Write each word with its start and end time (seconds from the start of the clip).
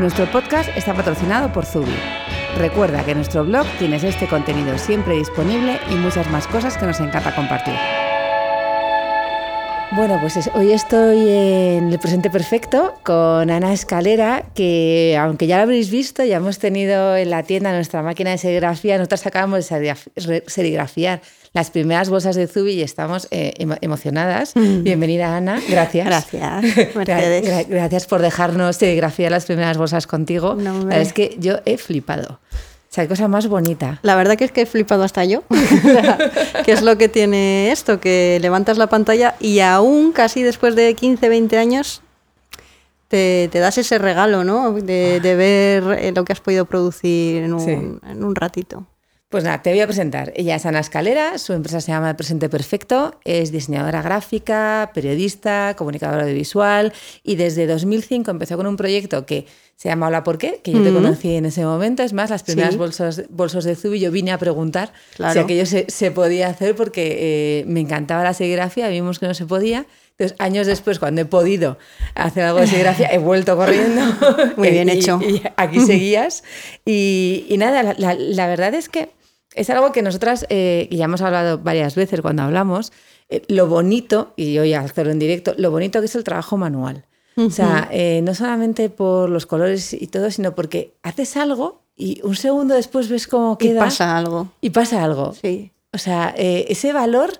Nuestro 0.00 0.24
podcast 0.32 0.70
está 0.78 0.94
patrocinado 0.94 1.52
por 1.52 1.66
Zubi. 1.66 1.92
Recuerda 2.56 3.04
que 3.04 3.10
en 3.10 3.18
nuestro 3.18 3.44
blog 3.44 3.66
tienes 3.78 4.02
este 4.02 4.26
contenido 4.26 4.78
siempre 4.78 5.14
disponible 5.14 5.78
y 5.90 5.94
muchas 5.96 6.26
más 6.30 6.46
cosas 6.46 6.78
que 6.78 6.86
nos 6.86 7.00
encanta 7.00 7.34
compartir. 7.36 7.74
Bueno, 9.92 10.18
pues 10.20 10.36
es- 10.36 10.50
hoy 10.54 10.72
estoy 10.72 11.28
en 11.28 11.92
el 11.92 11.98
presente 11.98 12.30
perfecto 12.30 12.94
con 13.02 13.50
Ana 13.50 13.72
Escalera, 13.72 14.44
que 14.54 15.18
aunque 15.20 15.48
ya 15.48 15.56
lo 15.56 15.64
habréis 15.64 15.90
visto, 15.90 16.22
ya 16.22 16.36
hemos 16.36 16.60
tenido 16.60 17.16
en 17.16 17.28
la 17.30 17.42
tienda 17.42 17.72
nuestra 17.72 18.00
máquina 18.00 18.30
de 18.30 18.38
serigrafía, 18.38 18.98
nosotros 18.98 19.26
acabamos 19.26 19.68
de 19.68 19.94
serigrafiar 20.46 21.22
las 21.52 21.70
primeras 21.72 22.08
bolsas 22.08 22.36
de 22.36 22.46
Zubi 22.46 22.74
y 22.74 22.82
estamos 22.82 23.26
eh, 23.32 23.52
emo- 23.58 23.78
emocionadas. 23.80 24.52
Bienvenida 24.54 25.36
Ana, 25.36 25.60
gracias. 25.68 26.06
Gracias, 26.06 26.62
Gra- 26.94 26.94
Mercedes. 26.94 27.44
gra- 27.50 27.66
gracias 27.68 28.06
por 28.06 28.22
dejarnos 28.22 28.76
serigrafiar 28.76 29.32
las 29.32 29.46
primeras 29.46 29.76
bolsas 29.76 30.06
contigo. 30.06 30.54
No, 30.54 30.62
La 30.62 30.70
hombre. 30.70 30.86
verdad 30.86 31.02
es 31.02 31.12
que 31.12 31.34
yo 31.40 31.56
he 31.64 31.76
flipado. 31.78 32.38
O 32.90 32.92
sea, 32.92 33.04
qué 33.04 33.08
cosa 33.08 33.28
más 33.28 33.46
bonita. 33.46 34.00
La 34.02 34.16
verdad 34.16 34.36
que 34.36 34.44
es 34.44 34.50
que 34.50 34.62
he 34.62 34.66
flipado 34.66 35.04
hasta 35.04 35.24
yo. 35.24 35.44
que 36.64 36.72
es 36.72 36.82
lo 36.82 36.98
que 36.98 37.08
tiene 37.08 37.70
esto? 37.70 38.00
Que 38.00 38.38
levantas 38.42 38.78
la 38.78 38.88
pantalla 38.88 39.36
y 39.38 39.60
aún 39.60 40.10
casi 40.10 40.42
después 40.42 40.74
de 40.74 40.92
15, 40.94 41.28
20 41.28 41.56
años 41.56 42.02
te, 43.06 43.48
te 43.52 43.60
das 43.60 43.78
ese 43.78 43.98
regalo, 43.98 44.42
¿no? 44.42 44.72
De, 44.72 45.20
de 45.20 45.34
ver 45.36 45.98
eh, 46.00 46.12
lo 46.14 46.24
que 46.24 46.32
has 46.32 46.40
podido 46.40 46.64
producir 46.64 47.44
en 47.44 47.54
un, 47.54 47.60
Sí. 47.60 47.70
en 47.70 48.24
un 48.24 48.34
ratito. 48.34 48.84
Pues 49.30 49.44
nada, 49.44 49.62
te 49.62 49.70
voy 49.70 49.78
a 49.78 49.86
presentar. 49.86 50.32
Ella 50.34 50.56
es 50.56 50.66
Ana 50.66 50.80
Escalera, 50.80 51.38
su 51.38 51.52
empresa 51.52 51.80
se 51.80 51.92
llama 51.92 52.16
Presente 52.16 52.48
Perfecto, 52.48 53.14
es 53.24 53.52
diseñadora 53.52 54.02
gráfica, 54.02 54.90
periodista, 54.92 55.74
comunicadora 55.78 56.24
audiovisual 56.24 56.92
y 57.22 57.36
desde 57.36 57.68
2005 57.68 58.28
empezó 58.28 58.56
con 58.56 58.66
un 58.66 58.76
proyecto 58.76 59.26
que 59.26 59.46
se 59.76 59.88
llama 59.88 60.08
Hola 60.08 60.24
¿Por 60.24 60.36
qué? 60.36 60.60
que 60.64 60.72
yo 60.72 60.82
te 60.82 60.90
Ujú. 60.90 61.00
conocí 61.00 61.36
en 61.36 61.46
ese 61.46 61.64
momento. 61.64 62.02
Es 62.02 62.12
más, 62.12 62.28
las 62.30 62.42
primeras 62.42 62.72
Sí. 62.72 62.76
bolsos, 62.78 63.22
bolsos 63.30 63.62
de 63.62 63.76
Zubi 63.76 64.00
yo 64.00 64.10
vine 64.10 64.32
a 64.32 64.38
preguntar 64.38 64.92
Claro. 65.14 65.32
si 65.32 65.38
aquello 65.38 65.64
se, 65.64 65.86
se 65.88 66.10
podía 66.10 66.48
hacer 66.48 66.74
porque 66.74 67.60
eh, 67.60 67.64
me 67.68 67.78
encantaba 67.78 68.24
la 68.24 68.34
serigrafía, 68.34 68.88
vimos 68.88 69.20
que 69.20 69.28
no 69.28 69.34
se 69.34 69.46
podía. 69.46 69.86
Entonces, 70.18 70.36
años 70.40 70.66
después, 70.66 70.98
cuando 70.98 71.20
he 71.20 71.24
podido 71.24 71.78
hacer 72.16 72.42
algo 72.42 72.58
de 72.58 72.66
serigrafía, 72.66 73.06
he 73.12 73.18
vuelto 73.18 73.56
corriendo. 73.56 74.02
Muy 74.56 74.70
bien 74.70 74.88
Y- 74.92 74.92
hecho. 74.92 75.20
y 75.22 75.40
aquí 75.56 75.78
seguías. 75.78 76.42
Y, 76.84 77.46
y 77.48 77.56
nada, 77.58 77.84
la, 77.84 77.94
la- 77.96 78.14
la 78.16 78.46
verdad 78.48 78.74
es 78.74 78.88
que 78.88 79.08
es 79.54 79.70
algo 79.70 79.92
que 79.92 80.02
nosotras, 80.02 80.46
eh, 80.48 80.86
y 80.90 80.96
ya 80.96 81.04
hemos 81.06 81.20
hablado 81.22 81.58
varias 81.58 81.94
veces 81.94 82.20
cuando 82.20 82.42
hablamos, 82.42 82.92
eh, 83.28 83.42
lo 83.48 83.66
bonito, 83.68 84.32
y 84.36 84.52
yo 84.54 84.64
ya 84.64 84.80
hacerlo 84.80 85.12
en 85.12 85.18
directo, 85.18 85.54
lo 85.56 85.70
bonito 85.70 86.00
que 86.00 86.06
es 86.06 86.14
el 86.14 86.24
trabajo 86.24 86.56
manual. 86.56 87.04
O 87.36 87.48
sea, 87.48 87.88
eh, 87.90 88.20
no 88.22 88.34
solamente 88.34 88.90
por 88.90 89.30
los 89.30 89.46
colores 89.46 89.94
y 89.94 90.08
todo, 90.08 90.30
sino 90.30 90.54
porque 90.54 90.92
haces 91.02 91.38
algo 91.38 91.80
y 91.96 92.20
un 92.22 92.36
segundo 92.36 92.74
después 92.74 93.08
ves 93.08 93.26
cómo 93.26 93.56
Y 93.58 93.68
queda. 93.68 93.80
pasa 93.80 94.16
algo. 94.18 94.48
Y 94.60 94.70
pasa 94.70 95.02
algo. 95.02 95.32
Sí. 95.32 95.72
O 95.92 95.96
sea, 95.98 96.34
ese 96.36 96.92
valor, 96.92 97.30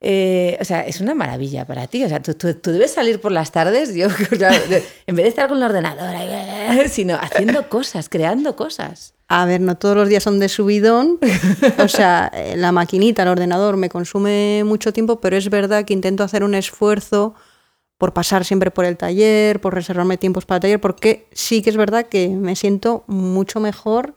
eh, 0.00 0.58
o 0.60 0.64
sea, 0.64 0.82
es 0.82 1.00
una 1.00 1.14
maravilla 1.14 1.66
para 1.66 1.86
ti. 1.86 2.04
O 2.04 2.08
sea, 2.08 2.20
tú, 2.20 2.36
debes 2.64 2.92
salir 2.92 3.20
por 3.20 3.32
las 3.32 3.52
tardes, 3.52 3.94
yo, 3.94 4.08
en 5.06 5.16
vez 5.16 5.24
de 5.24 5.28
estar 5.28 5.48
con 5.48 5.58
el 5.58 5.64
ordenador, 5.64 6.14
sino 6.88 7.16
haciendo 7.16 7.68
cosas, 7.68 8.08
creando 8.08 8.56
cosas. 8.56 9.14
A 9.28 9.46
ver, 9.46 9.60
no 9.60 9.76
todos 9.76 9.96
los 9.96 10.08
días 10.08 10.22
son 10.22 10.38
de 10.38 10.48
subidón. 10.48 11.18
O 11.78 11.88
sea, 11.88 12.30
eh, 12.34 12.56
la 12.56 12.72
maquinita, 12.72 13.22
el 13.22 13.28
ordenador 13.28 13.76
me 13.76 13.88
consume 13.88 14.62
mucho 14.64 14.92
tiempo, 14.92 15.20
pero 15.20 15.36
es 15.36 15.48
verdad 15.48 15.84
que 15.84 15.94
intento 15.94 16.22
hacer 16.22 16.44
un 16.44 16.54
esfuerzo 16.54 17.34
por 17.96 18.12
pasar 18.12 18.44
siempre 18.44 18.70
por 18.70 18.84
el 18.84 18.98
taller, 18.98 19.60
por 19.60 19.72
reservarme 19.72 20.18
tiempos 20.18 20.44
para 20.44 20.56
el 20.56 20.62
taller, 20.62 20.80
porque 20.80 21.26
sí 21.32 21.62
que 21.62 21.70
es 21.70 21.76
verdad 21.78 22.06
que 22.06 22.28
me 22.28 22.56
siento 22.56 23.04
mucho 23.06 23.60
mejor 23.60 24.14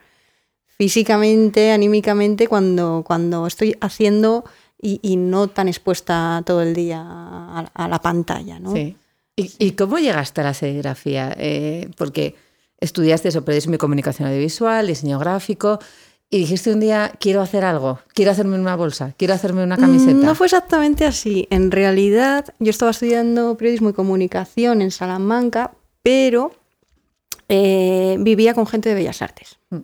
físicamente, 0.65 1.71
anímicamente, 1.71 2.47
cuando, 2.47 3.03
cuando 3.05 3.47
estoy 3.47 3.77
haciendo 3.79 4.43
y, 4.81 4.99
y 5.01 5.17
no 5.17 5.47
tan 5.47 5.67
expuesta 5.67 6.41
todo 6.45 6.61
el 6.61 6.73
día 6.73 7.03
a, 7.05 7.65
a 7.73 7.87
la 7.87 7.99
pantalla. 7.99 8.59
¿no? 8.59 8.73
Sí. 8.73 8.95
¿Y, 9.35 9.51
y 9.59 9.71
cómo 9.71 9.99
llegaste 9.99 10.41
a 10.41 10.45
la 10.45 10.53
serigrafía? 10.53 11.33
Eh, 11.37 11.89
porque 11.97 12.35
estudiaste 12.79 13.29
eso, 13.29 13.43
periodismo 13.43 13.75
y 13.75 13.77
comunicación 13.77 14.27
audiovisual, 14.27 14.87
diseño 14.87 15.19
gráfico, 15.19 15.79
y 16.29 16.39
dijiste 16.39 16.73
un 16.73 16.81
día, 16.81 17.13
quiero 17.19 17.41
hacer 17.41 17.63
algo, 17.63 17.99
quiero 18.13 18.31
hacerme 18.31 18.59
una 18.59 18.75
bolsa, 18.75 19.13
quiero 19.15 19.33
hacerme 19.33 19.63
una 19.63 19.77
camiseta. 19.77 20.25
No 20.25 20.35
fue 20.35 20.47
exactamente 20.47 21.05
así. 21.05 21.47
En 21.49 21.71
realidad, 21.71 22.53
yo 22.59 22.69
estaba 22.69 22.91
estudiando 22.91 23.55
periodismo 23.55 23.89
y 23.89 23.93
comunicación 23.93 24.81
en 24.81 24.91
Salamanca, 24.91 25.71
pero 26.03 26.51
eh, 27.47 28.17
vivía 28.19 28.53
con 28.53 28.67
gente 28.67 28.89
de 28.89 28.95
Bellas 28.95 29.21
Artes. 29.21 29.57
Mm. 29.69 29.77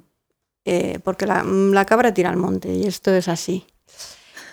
Eh, 0.66 1.00
porque 1.04 1.26
la, 1.28 1.44
la 1.44 1.86
cabra 1.86 2.14
tira 2.14 2.30
al 2.30 2.38
monte 2.38 2.74
y 2.74 2.88
esto 2.88 3.14
es 3.14 3.28
así. 3.30 3.66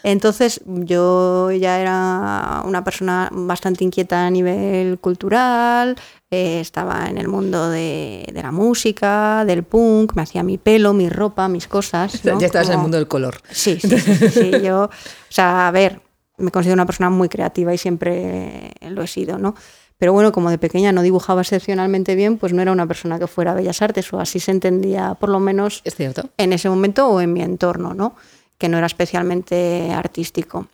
Entonces 0.02 0.60
yo 0.66 1.50
ya 1.50 1.78
era 1.80 2.62
una 2.64 2.82
persona 2.84 3.28
bastante 3.32 3.84
inquieta 3.84 4.26
a 4.26 4.30
nivel 4.30 4.98
cultural, 4.98 5.96
eh, 6.30 6.60
estaba 6.60 7.06
en 7.08 7.18
el 7.18 7.28
mundo 7.28 7.70
de, 7.70 8.24
de 8.32 8.42
la 8.42 8.52
música, 8.52 9.44
del 9.44 9.62
punk, 9.62 10.14
me 10.14 10.22
hacía 10.22 10.42
mi 10.42 10.58
pelo, 10.58 10.92
mi 10.92 11.08
ropa, 11.08 11.48
mis 11.48 11.66
cosas. 11.66 12.24
¿no? 12.24 12.38
Ya 12.40 12.46
estabas 12.46 12.68
en 12.68 12.74
el 12.74 12.80
mundo 12.80 12.96
del 12.96 13.08
color. 13.08 13.38
Sí, 13.50 13.78
sí, 13.80 13.98
sí, 13.98 14.14
sí, 14.14 14.28
sí, 14.28 14.50
Yo, 14.62 14.84
o 14.84 14.90
sea, 15.28 15.68
a 15.68 15.70
ver, 15.70 16.00
me 16.38 16.50
considero 16.50 16.74
una 16.74 16.86
persona 16.86 17.10
muy 17.10 17.28
creativa 17.28 17.74
y 17.74 17.78
siempre 17.78 18.72
lo 18.88 19.02
he 19.02 19.06
sido, 19.06 19.38
¿no? 19.38 19.54
Pero 19.98 20.14
bueno, 20.14 20.32
como 20.32 20.48
de 20.48 20.56
pequeña 20.56 20.92
no 20.92 21.02
dibujaba 21.02 21.42
excepcionalmente 21.42 22.14
bien, 22.14 22.38
pues 22.38 22.54
no 22.54 22.62
era 22.62 22.72
una 22.72 22.86
persona 22.86 23.18
que 23.18 23.26
fuera 23.26 23.50
a 23.52 23.54
Bellas 23.54 23.82
Artes, 23.82 24.10
o 24.14 24.18
así 24.18 24.40
se 24.40 24.50
entendía, 24.50 25.14
por 25.20 25.28
lo 25.28 25.40
menos 25.40 25.82
Es 25.84 25.94
cierto. 25.94 26.30
en 26.38 26.54
ese 26.54 26.70
momento 26.70 27.06
o 27.06 27.20
en 27.20 27.34
mi 27.34 27.42
entorno, 27.42 27.92
¿no? 27.92 28.14
Que 28.60 28.68
no 28.68 28.78
era 28.78 28.86
especialmente 28.86 29.90
artístico. 29.92 30.68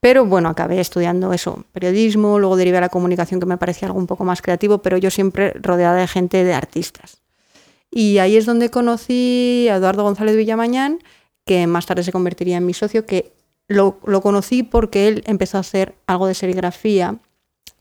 Pero 0.00 0.24
bueno, 0.24 0.48
acabé 0.48 0.80
estudiando 0.80 1.32
eso, 1.32 1.64
periodismo, 1.72 2.38
luego 2.38 2.56
derivé 2.56 2.78
a 2.78 2.80
la 2.80 2.88
comunicación, 2.88 3.38
que 3.38 3.46
me 3.46 3.58
parecía 3.58 3.86
algo 3.86 4.00
un 4.00 4.06
poco 4.06 4.24
más 4.24 4.42
creativo, 4.42 4.78
pero 4.78 4.96
yo 4.96 5.10
siempre 5.10 5.52
rodeada 5.60 5.96
de 5.96 6.08
gente 6.08 6.42
de 6.42 6.54
artistas. 6.54 7.20
Y 7.90 8.18
ahí 8.18 8.36
es 8.36 8.46
donde 8.46 8.70
conocí 8.70 9.68
a 9.70 9.76
Eduardo 9.76 10.02
González 10.02 10.36
Villamañán, 10.36 10.98
que 11.44 11.66
más 11.66 11.86
tarde 11.86 12.02
se 12.04 12.12
convertiría 12.12 12.56
en 12.56 12.66
mi 12.66 12.74
socio, 12.74 13.04
que 13.04 13.32
lo, 13.68 13.98
lo 14.06 14.22
conocí 14.22 14.62
porque 14.62 15.08
él 15.08 15.24
empezó 15.26 15.58
a 15.58 15.60
hacer 15.60 15.94
algo 16.06 16.26
de 16.26 16.34
serigrafía 16.34 17.18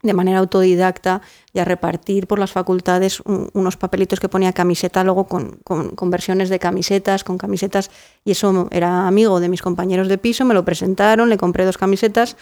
de 0.03 0.13
manera 0.13 0.39
autodidacta 0.39 1.21
y 1.53 1.59
a 1.59 1.65
repartir 1.65 2.27
por 2.27 2.39
las 2.39 2.51
facultades 2.51 3.19
un- 3.21 3.49
unos 3.53 3.77
papelitos 3.77 4.19
que 4.19 4.29
ponía 4.29 4.51
camiseta 4.53 5.03
luego 5.03 5.25
con, 5.25 5.59
con- 5.63 5.89
con 5.95 6.09
versiones 6.09 6.49
de 6.49 6.59
camisetas, 6.59 7.23
con 7.23 7.37
camisetas, 7.37 7.91
y 8.25 8.31
eso 8.31 8.67
era 8.71 9.07
amigo 9.07 9.39
de 9.39 9.49
mis 9.49 9.61
compañeros 9.61 10.07
de 10.07 10.17
piso, 10.17 10.43
me 10.45 10.53
lo 10.53 10.65
presentaron, 10.65 11.29
le 11.29 11.37
compré 11.37 11.65
dos 11.65 11.77
camisetas, 11.77 12.37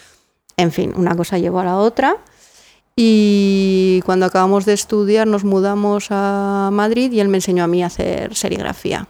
en 0.56 0.72
fin, 0.72 0.92
una 0.96 1.14
cosa 1.16 1.38
llevó 1.38 1.60
a 1.60 1.64
la 1.64 1.76
otra. 1.76 2.16
Y 2.96 4.02
cuando 4.04 4.26
acabamos 4.26 4.64
de 4.66 4.72
estudiar 4.74 5.26
nos 5.26 5.44
mudamos 5.44 6.08
a 6.10 6.70
Madrid 6.72 7.10
y 7.12 7.20
él 7.20 7.28
me 7.28 7.38
enseñó 7.38 7.64
a 7.64 7.66
mí 7.66 7.82
a 7.82 7.86
hacer 7.86 8.34
serigrafía. 8.34 9.06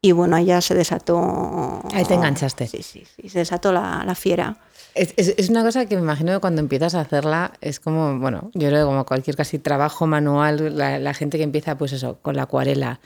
Y 0.00 0.12
bueno, 0.12 0.36
ahí 0.36 0.46
ya 0.46 0.60
se 0.60 0.74
desató... 0.74 1.80
Ahí 1.92 2.04
te 2.04 2.14
enganchaste. 2.14 2.66
Sí, 2.66 2.82
sí, 2.82 3.04
sí, 3.16 3.28
se 3.28 3.40
desató 3.40 3.72
la, 3.72 4.02
la 4.04 4.14
fiera. 4.14 4.56
Es, 4.94 5.14
es- 5.16 5.34
es 5.38 5.48
una 5.48 5.62
cosa 5.62 5.86
que 5.86 5.96
me 5.96 6.02
imagino 6.02 6.32
que 6.32 6.40
cuando 6.40 6.60
empiezas 6.60 6.94
a 6.94 7.00
hacerla 7.00 7.52
es 7.60 7.80
como, 7.80 8.18
bueno, 8.18 8.50
yo 8.54 8.68
creo 8.68 8.84
que 8.84 8.90
como 8.90 9.04
cualquier 9.06 9.36
casi 9.36 9.58
trabajo 9.58 10.06
manual, 10.06 10.76
la, 10.76 10.98
la 10.98 11.14
gente 11.14 11.38
que 11.38 11.44
empieza 11.44 11.76
pues 11.78 11.92
eso, 11.92 12.18
con 12.22 12.36
la 12.36 12.42
acuarela, 12.44 13.00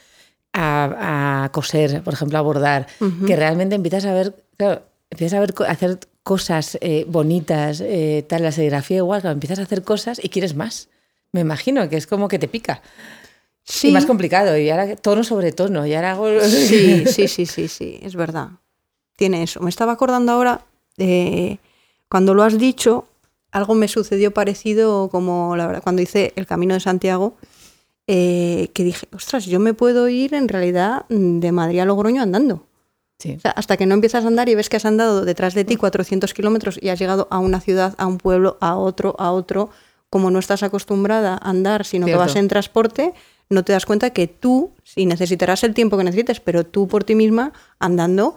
a, 0.53 1.43
a 1.43 1.51
coser, 1.51 2.01
por 2.03 2.13
ejemplo, 2.13 2.37
a 2.37 2.41
bordar, 2.41 2.87
que 3.25 3.35
realmente 3.35 3.75
empiezas 3.75 4.05
a 4.05 4.13
ver, 4.13 4.33
claro, 4.57 4.81
empiezas 5.09 5.37
a 5.37 5.39
ver, 5.41 5.53
a 5.67 5.71
hacer 5.71 5.99
cosas 6.23 6.77
eh, 6.81 7.05
bonitas, 7.07 7.79
eh, 7.81 8.25
tal, 8.27 8.43
la 8.43 8.51
serigrafía 8.51 8.97
igual, 8.97 9.21
claro, 9.21 9.33
empiezas 9.33 9.59
a 9.59 9.63
hacer 9.63 9.83
cosas 9.83 10.19
y 10.23 10.29
quieres 10.29 10.55
más. 10.55 10.89
Me 11.31 11.41
imagino 11.41 11.87
que 11.89 11.97
es 11.97 12.07
como 12.07 12.27
que 12.27 12.39
te 12.39 12.47
pica. 12.47 12.81
Sí, 13.63 13.89
Y 13.89 13.91
más 13.91 14.05
complicado, 14.05 14.57
y 14.57 14.69
ahora 14.69 14.95
tono 14.95 15.23
sobre 15.23 15.51
tono, 15.51 15.85
y 15.85 15.93
ahora 15.93 16.11
hago... 16.11 16.27
Sí, 16.41 17.05
sí, 17.05 17.27
sí, 17.27 17.45
sí, 17.45 17.67
sí, 17.67 17.99
es 18.01 18.15
verdad. 18.15 18.49
Tiene 19.17 19.43
eso. 19.43 19.59
Me 19.59 19.69
estaba 19.69 19.91
acordando 19.93 20.31
ahora, 20.31 20.61
de 20.95 21.59
cuando 22.09 22.33
lo 22.33 22.43
has 22.43 22.57
dicho, 22.57 23.07
algo 23.51 23.75
me 23.75 23.87
sucedió 23.87 24.31
parecido 24.31 25.09
como 25.09 25.55
la 25.55 25.67
verdad, 25.67 25.83
cuando 25.83 26.01
hice 26.01 26.33
el 26.35 26.45
Camino 26.45 26.73
de 26.73 26.79
Santiago 26.79 27.35
eh, 28.07 28.69
que 28.73 28.85
dije, 28.85 29.07
ostras, 29.13 29.45
yo 29.45 29.59
me 29.59 29.73
puedo 29.73 30.07
ir 30.07 30.33
en 30.33 30.47
realidad 30.47 31.05
de 31.09 31.51
Madrid 31.51 31.79
a 31.79 31.85
Logroño 31.85 32.21
andando. 32.21 32.63
Sí. 33.19 33.35
hasta 33.43 33.77
que 33.77 33.87
no 33.87 33.95
empiezas 33.95 34.25
a 34.25 34.27
andar 34.27 34.47
y 34.47 34.53
ves 34.53 34.69
que 34.69 34.77
has 34.77 34.85
andado 34.85 35.25
detrás 35.25 35.55
de 35.55 35.65
ti 35.65 35.75
400 35.75 36.35
kilómetros 36.35 36.77
y 36.79 36.89
has 36.89 36.99
llegado 36.99 37.27
a 37.31 37.39
una 37.39 37.59
ciudad, 37.59 37.95
a 37.97 38.05
un 38.05 38.19
pueblo, 38.19 38.59
a 38.61 38.75
otro, 38.75 39.15
a 39.17 39.31
otro, 39.31 39.71
como 40.11 40.29
no 40.29 40.37
estás 40.37 40.61
acostumbrada 40.61 41.33
a 41.33 41.49
andar, 41.49 41.83
sino 41.83 42.05
que 42.05 42.15
vas 42.15 42.35
en 42.35 42.47
transporte, 42.47 43.15
no 43.49 43.63
te 43.63 43.73
das 43.73 43.87
cuenta 43.87 44.11
que 44.11 44.27
tú, 44.27 44.71
si 44.83 45.07
necesitarás 45.07 45.63
el 45.63 45.73
tiempo 45.73 45.97
que 45.97 46.03
necesites, 46.03 46.39
pero 46.39 46.63
tú 46.63 46.87
por 46.87 47.03
ti 47.03 47.15
misma, 47.15 47.53
andando, 47.79 48.35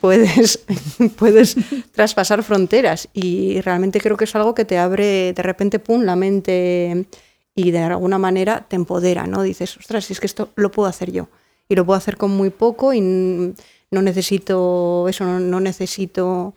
puedes, 0.00 0.64
puedes 1.16 1.56
traspasar 1.92 2.42
fronteras. 2.42 3.08
Y 3.12 3.60
realmente 3.60 4.00
creo 4.00 4.16
que 4.16 4.24
es 4.24 4.34
algo 4.34 4.54
que 4.54 4.64
te 4.64 4.78
abre 4.78 5.32
de 5.32 5.42
repente, 5.42 5.78
pum, 5.78 6.02
la 6.02 6.16
mente 6.16 7.06
y 7.54 7.70
de 7.70 7.78
alguna 7.78 8.18
manera 8.18 8.66
te 8.68 8.76
empodera, 8.76 9.26
¿no? 9.26 9.42
Dices, 9.42 9.76
ostras, 9.78 10.04
si 10.04 10.12
es 10.12 10.20
que 10.20 10.26
esto 10.26 10.50
lo 10.56 10.70
puedo 10.70 10.88
hacer 10.88 11.10
yo. 11.10 11.28
Y 11.68 11.74
lo 11.74 11.84
puedo 11.84 11.96
hacer 11.96 12.16
con 12.16 12.30
muy 12.30 12.50
poco 12.50 12.92
y 12.92 13.00
no 13.00 14.02
necesito 14.02 15.08
eso, 15.08 15.24
no, 15.24 15.58
necesito 15.58 16.54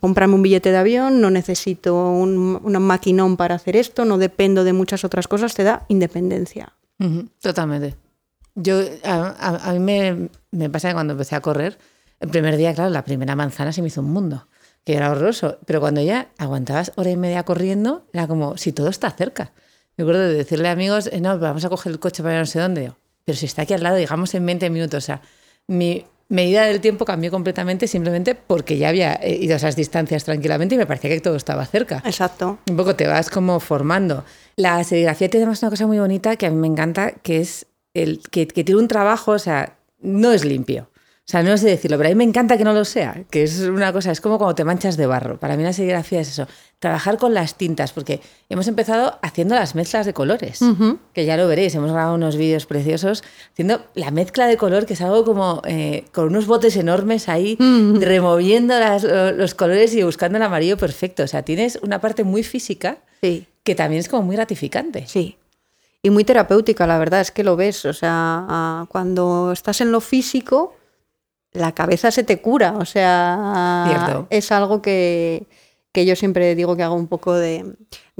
comprarme 0.00 0.36
un 0.36 0.42
billete 0.42 0.70
de 0.70 0.76
avión, 0.76 1.20
no 1.20 1.30
necesito 1.30 2.10
un, 2.10 2.60
maquinón 2.80 3.36
para 3.36 3.56
hacer 3.56 3.76
esto, 3.76 4.04
no 4.04 4.16
dependo 4.16 4.64
de 4.64 4.72
muchas 4.72 5.04
otras 5.04 5.28
cosas, 5.28 5.54
te 5.54 5.64
da 5.64 5.84
independencia. 5.88 6.72
totalmente. 7.40 7.96
Yo, 8.54 8.80
a, 9.04 9.72
mí 9.72 9.80
me, 9.80 10.30
me, 10.50 10.70
pasa 10.70 10.88
que 10.88 10.94
cuando 10.94 11.12
empecé 11.12 11.34
a 11.34 11.42
correr, 11.42 11.78
el 12.20 12.28
primer 12.28 12.56
día, 12.56 12.74
claro, 12.74 12.90
la 12.90 13.04
primera 13.04 13.36
manzana 13.36 13.72
se 13.72 13.82
me 13.82 13.88
hizo 13.88 14.00
un 14.00 14.12
mundo, 14.12 14.48
que 14.84 14.94
era 14.94 15.10
horroroso, 15.10 15.58
pero 15.66 15.80
cuando 15.80 16.02
ya 16.02 16.28
aguantabas 16.38 16.92
hora 16.96 17.10
y 17.10 17.16
media 17.16 17.42
corriendo, 17.44 18.06
era 18.12 18.26
como 18.26 18.56
si 18.56 18.72
todo 18.72 18.88
está 18.88 19.10
cerca. 19.10 19.52
Me 19.96 20.02
acuerdo 20.02 20.22
de 20.22 20.34
decirle 20.34 20.68
a 20.68 20.72
amigos, 20.72 21.08
eh, 21.12 21.20
no, 21.20 21.38
vamos 21.38 21.64
a 21.64 21.68
coger 21.68 21.92
el 21.92 21.98
coche 21.98 22.22
para 22.22 22.38
no 22.38 22.46
sé 22.46 22.60
dónde. 22.60 22.92
Pero 23.24 23.36
si 23.36 23.46
está 23.46 23.62
aquí 23.62 23.74
al 23.74 23.82
lado, 23.82 23.96
digamos 23.96 24.34
en 24.34 24.44
20 24.44 24.70
minutos. 24.70 25.02
O 25.02 25.06
sea, 25.06 25.22
mi, 25.66 26.04
medida 26.28 26.64
del 26.64 26.80
tiempo 26.80 27.04
cambió 27.04 27.30
completamente 27.30 27.86
simplemente 27.86 28.34
porque 28.34 28.78
ya 28.78 28.88
había 28.88 29.14
eh, 29.14 29.38
ido 29.40 29.54
a 29.54 29.56
esas 29.56 29.76
distancias 29.76 30.24
tranquilamente 30.24 30.74
y 30.74 30.78
me 30.78 30.86
parecía 30.86 31.10
que 31.10 31.20
todo 31.20 31.36
estaba 31.36 31.64
cerca. 31.66 32.02
Exacto. 32.04 32.58
Un 32.68 32.76
poco 32.76 32.96
te 32.96 33.06
vas 33.06 33.30
como 33.30 33.60
formando. 33.60 34.24
La 34.56 34.82
serigrafía 34.84 35.28
tiene 35.28 35.44
además 35.44 35.62
una 35.62 35.70
cosa 35.70 35.86
muy 35.86 35.98
bonita 35.98 36.36
que 36.36 36.46
a 36.46 36.50
mí 36.50 36.56
me 36.56 36.66
encanta, 36.66 37.12
que 37.12 37.40
es 37.40 37.66
el 37.94 38.20
que, 38.30 38.46
que 38.48 38.64
tiene 38.64 38.80
un 38.80 38.88
trabajo, 38.88 39.32
o 39.32 39.38
sea, 39.38 39.78
no 40.00 40.32
es 40.32 40.44
limpio. 40.44 40.90
O 41.26 41.28
sea, 41.28 41.42
no 41.42 41.56
sé 41.58 41.66
decirlo, 41.66 41.96
pero 41.96 42.08
a 42.08 42.10
mí 42.10 42.14
me 42.14 42.22
encanta 42.22 42.56
que 42.56 42.62
no 42.62 42.72
lo 42.72 42.84
sea, 42.84 43.24
que 43.30 43.42
es 43.42 43.58
una 43.62 43.92
cosa, 43.92 44.12
es 44.12 44.20
como 44.20 44.38
cuando 44.38 44.54
te 44.54 44.62
manchas 44.62 44.96
de 44.96 45.06
barro. 45.06 45.40
Para 45.40 45.56
mí 45.56 45.64
la 45.64 45.72
serigrafía 45.72 46.20
es 46.20 46.28
eso, 46.28 46.46
trabajar 46.78 47.18
con 47.18 47.34
las 47.34 47.56
tintas, 47.56 47.92
porque 47.92 48.20
hemos 48.48 48.68
empezado 48.68 49.18
haciendo 49.22 49.56
las 49.56 49.74
mezclas 49.74 50.06
de 50.06 50.12
colores, 50.12 50.60
que 51.12 51.24
ya 51.24 51.36
lo 51.36 51.48
veréis, 51.48 51.74
hemos 51.74 51.90
grabado 51.90 52.14
unos 52.14 52.36
vídeos 52.36 52.66
preciosos 52.66 53.24
haciendo 53.50 53.84
la 53.94 54.12
mezcla 54.12 54.46
de 54.46 54.56
color, 54.56 54.86
que 54.86 54.92
es 54.94 55.00
algo 55.00 55.24
como 55.24 55.62
eh, 55.64 56.04
con 56.12 56.26
unos 56.26 56.46
botes 56.46 56.76
enormes 56.76 57.28
ahí, 57.28 57.56
removiendo 57.58 58.76
los 59.34 59.54
colores 59.56 59.94
y 59.94 60.04
buscando 60.04 60.36
el 60.36 60.44
amarillo 60.44 60.76
perfecto. 60.76 61.24
O 61.24 61.26
sea, 61.26 61.42
tienes 61.42 61.80
una 61.82 62.00
parte 62.00 62.22
muy 62.22 62.44
física 62.44 62.98
que 63.20 63.74
también 63.74 63.98
es 63.98 64.08
como 64.08 64.22
muy 64.22 64.36
gratificante. 64.36 65.08
Sí. 65.08 65.38
Y 66.02 66.10
muy 66.10 66.22
terapéutica, 66.22 66.86
la 66.86 66.98
verdad, 66.98 67.20
es 67.20 67.32
que 67.32 67.42
lo 67.42 67.56
ves. 67.56 67.84
O 67.84 67.92
sea, 67.92 68.86
cuando 68.90 69.50
estás 69.50 69.80
en 69.80 69.90
lo 69.90 70.00
físico 70.00 70.76
la 71.56 71.72
cabeza 71.72 72.10
se 72.10 72.22
te 72.22 72.40
cura. 72.40 72.74
O 72.78 72.84
sea, 72.84 74.26
es 74.30 74.52
algo 74.52 74.82
que, 74.82 75.46
yo 75.94 76.16
siempre 76.16 76.54
digo 76.54 76.76
que 76.76 76.82
hago 76.82 76.94
un 76.94 77.08
poco 77.08 77.34
de, 77.34 77.64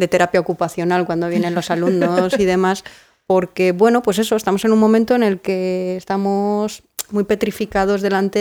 terapia 0.09 0.41
ocupacional 0.41 1.07
cuando 1.07 1.29
vienen 1.29 1.55
los 1.55 1.71
alumnos 1.71 2.39
y 2.39 2.45
demás, 2.45 2.85
porque, 3.27 3.73
bueno, 3.73 4.03
pues 4.03 4.19
eso, 4.19 4.37
estamos 4.37 4.65
en 4.65 4.73
un 4.73 4.79
momento 4.79 5.15
en 5.15 5.23
el 5.23 5.41
que 5.41 5.97
estamos 5.97 6.83
muy 7.11 7.25
petrificados 7.25 8.03
delante 8.03 8.39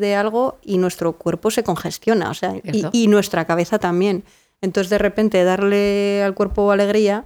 de 0.00 0.14
algo 0.16 0.58
y 0.62 0.78
nuestro 0.78 1.12
cuerpo 1.14 1.50
se 1.50 1.62
congestiona, 1.62 2.30
o 2.30 2.34
sea, 2.34 2.54
y, 2.92 3.08
nuestra 3.08 3.44
cabeza 3.44 3.78
también. 3.78 4.24
Entonces, 4.60 4.90
de 4.90 4.98
repente, 4.98 5.42
darle 5.44 6.22
al 6.22 6.34
cuerpo 6.34 6.70
alegría, 6.70 7.24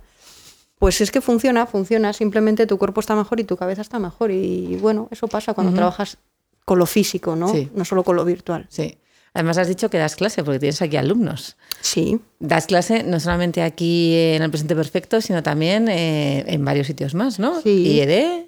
pues 0.79 1.01
es 1.01 1.11
que 1.11 1.21
funciona, 1.21 1.67
funciona, 1.67 2.13
simplemente 2.13 2.67
tu 2.67 2.79
cuerpo 2.79 3.01
está 3.01 3.15
mejor 3.15 3.41
y 3.41 3.45
tu 3.45 3.57
cabeza 3.57 3.83
está 3.83 3.99
mejor. 3.99 4.31
Y 4.31 4.77
bueno, 4.81 5.09
eso 5.11 5.27
pasa 5.29 5.55
cuando 5.55 5.73
trabajas 5.75 6.19
con 6.67 6.81
lo 6.81 6.85
físico, 6.85 7.37
¿no? 7.37 7.55
No 7.75 7.85
solo 7.87 8.03
con 8.03 8.17
lo 8.17 8.25
virtual. 8.25 8.67
Sí. 8.69 8.99
Además 9.33 9.57
has 9.57 9.69
dicho 9.69 9.89
que 9.89 9.99
das 9.99 10.17
clase 10.17 10.43
porque 10.43 10.59
tienes 10.59 10.83
aquí 10.83 10.97
alumnos. 10.97 11.57
Sí. 11.81 12.21
Das 12.41 12.67
clase 12.67 13.05
no 13.05 13.21
solamente 13.21 13.63
aquí 13.63 14.15
en 14.17 14.43
el 14.43 14.51
Presente 14.51 14.75
Perfecto, 14.75 15.21
sino 15.21 15.43
también 15.43 15.89
eh, 15.89 16.45
en 16.49 16.65
varios 16.65 16.89
sitios 16.89 17.15
más, 17.15 17.39
¿no? 17.39 17.61
Sí. 17.61 17.71
IED. 17.71 18.47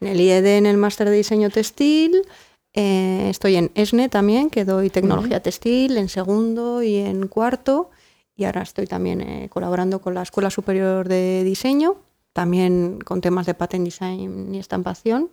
En 0.00 0.08
el 0.08 0.20
IED, 0.20 0.44
en 0.44 0.66
el 0.66 0.76
Máster 0.76 1.08
de 1.08 1.16
Diseño 1.16 1.48
Textil. 1.50 2.22
Eh, 2.74 3.28
estoy 3.30 3.56
en 3.56 3.70
ESNE 3.74 4.10
también, 4.10 4.50
que 4.50 4.64
doy 4.64 4.90
tecnología 4.90 5.40
textil 5.40 5.96
en 5.96 6.10
segundo 6.10 6.82
y 6.82 6.96
en 6.96 7.28
cuarto. 7.28 7.90
Y 8.36 8.44
ahora 8.44 8.62
estoy 8.62 8.86
también 8.86 9.22
eh, 9.22 9.48
colaborando 9.48 10.00
con 10.00 10.12
la 10.12 10.22
Escuela 10.22 10.50
Superior 10.50 11.08
de 11.08 11.44
Diseño, 11.44 11.96
también 12.34 12.98
con 13.00 13.22
temas 13.22 13.46
de 13.46 13.54
patent 13.54 13.86
design 13.86 14.54
y 14.54 14.58
estampación 14.58 15.30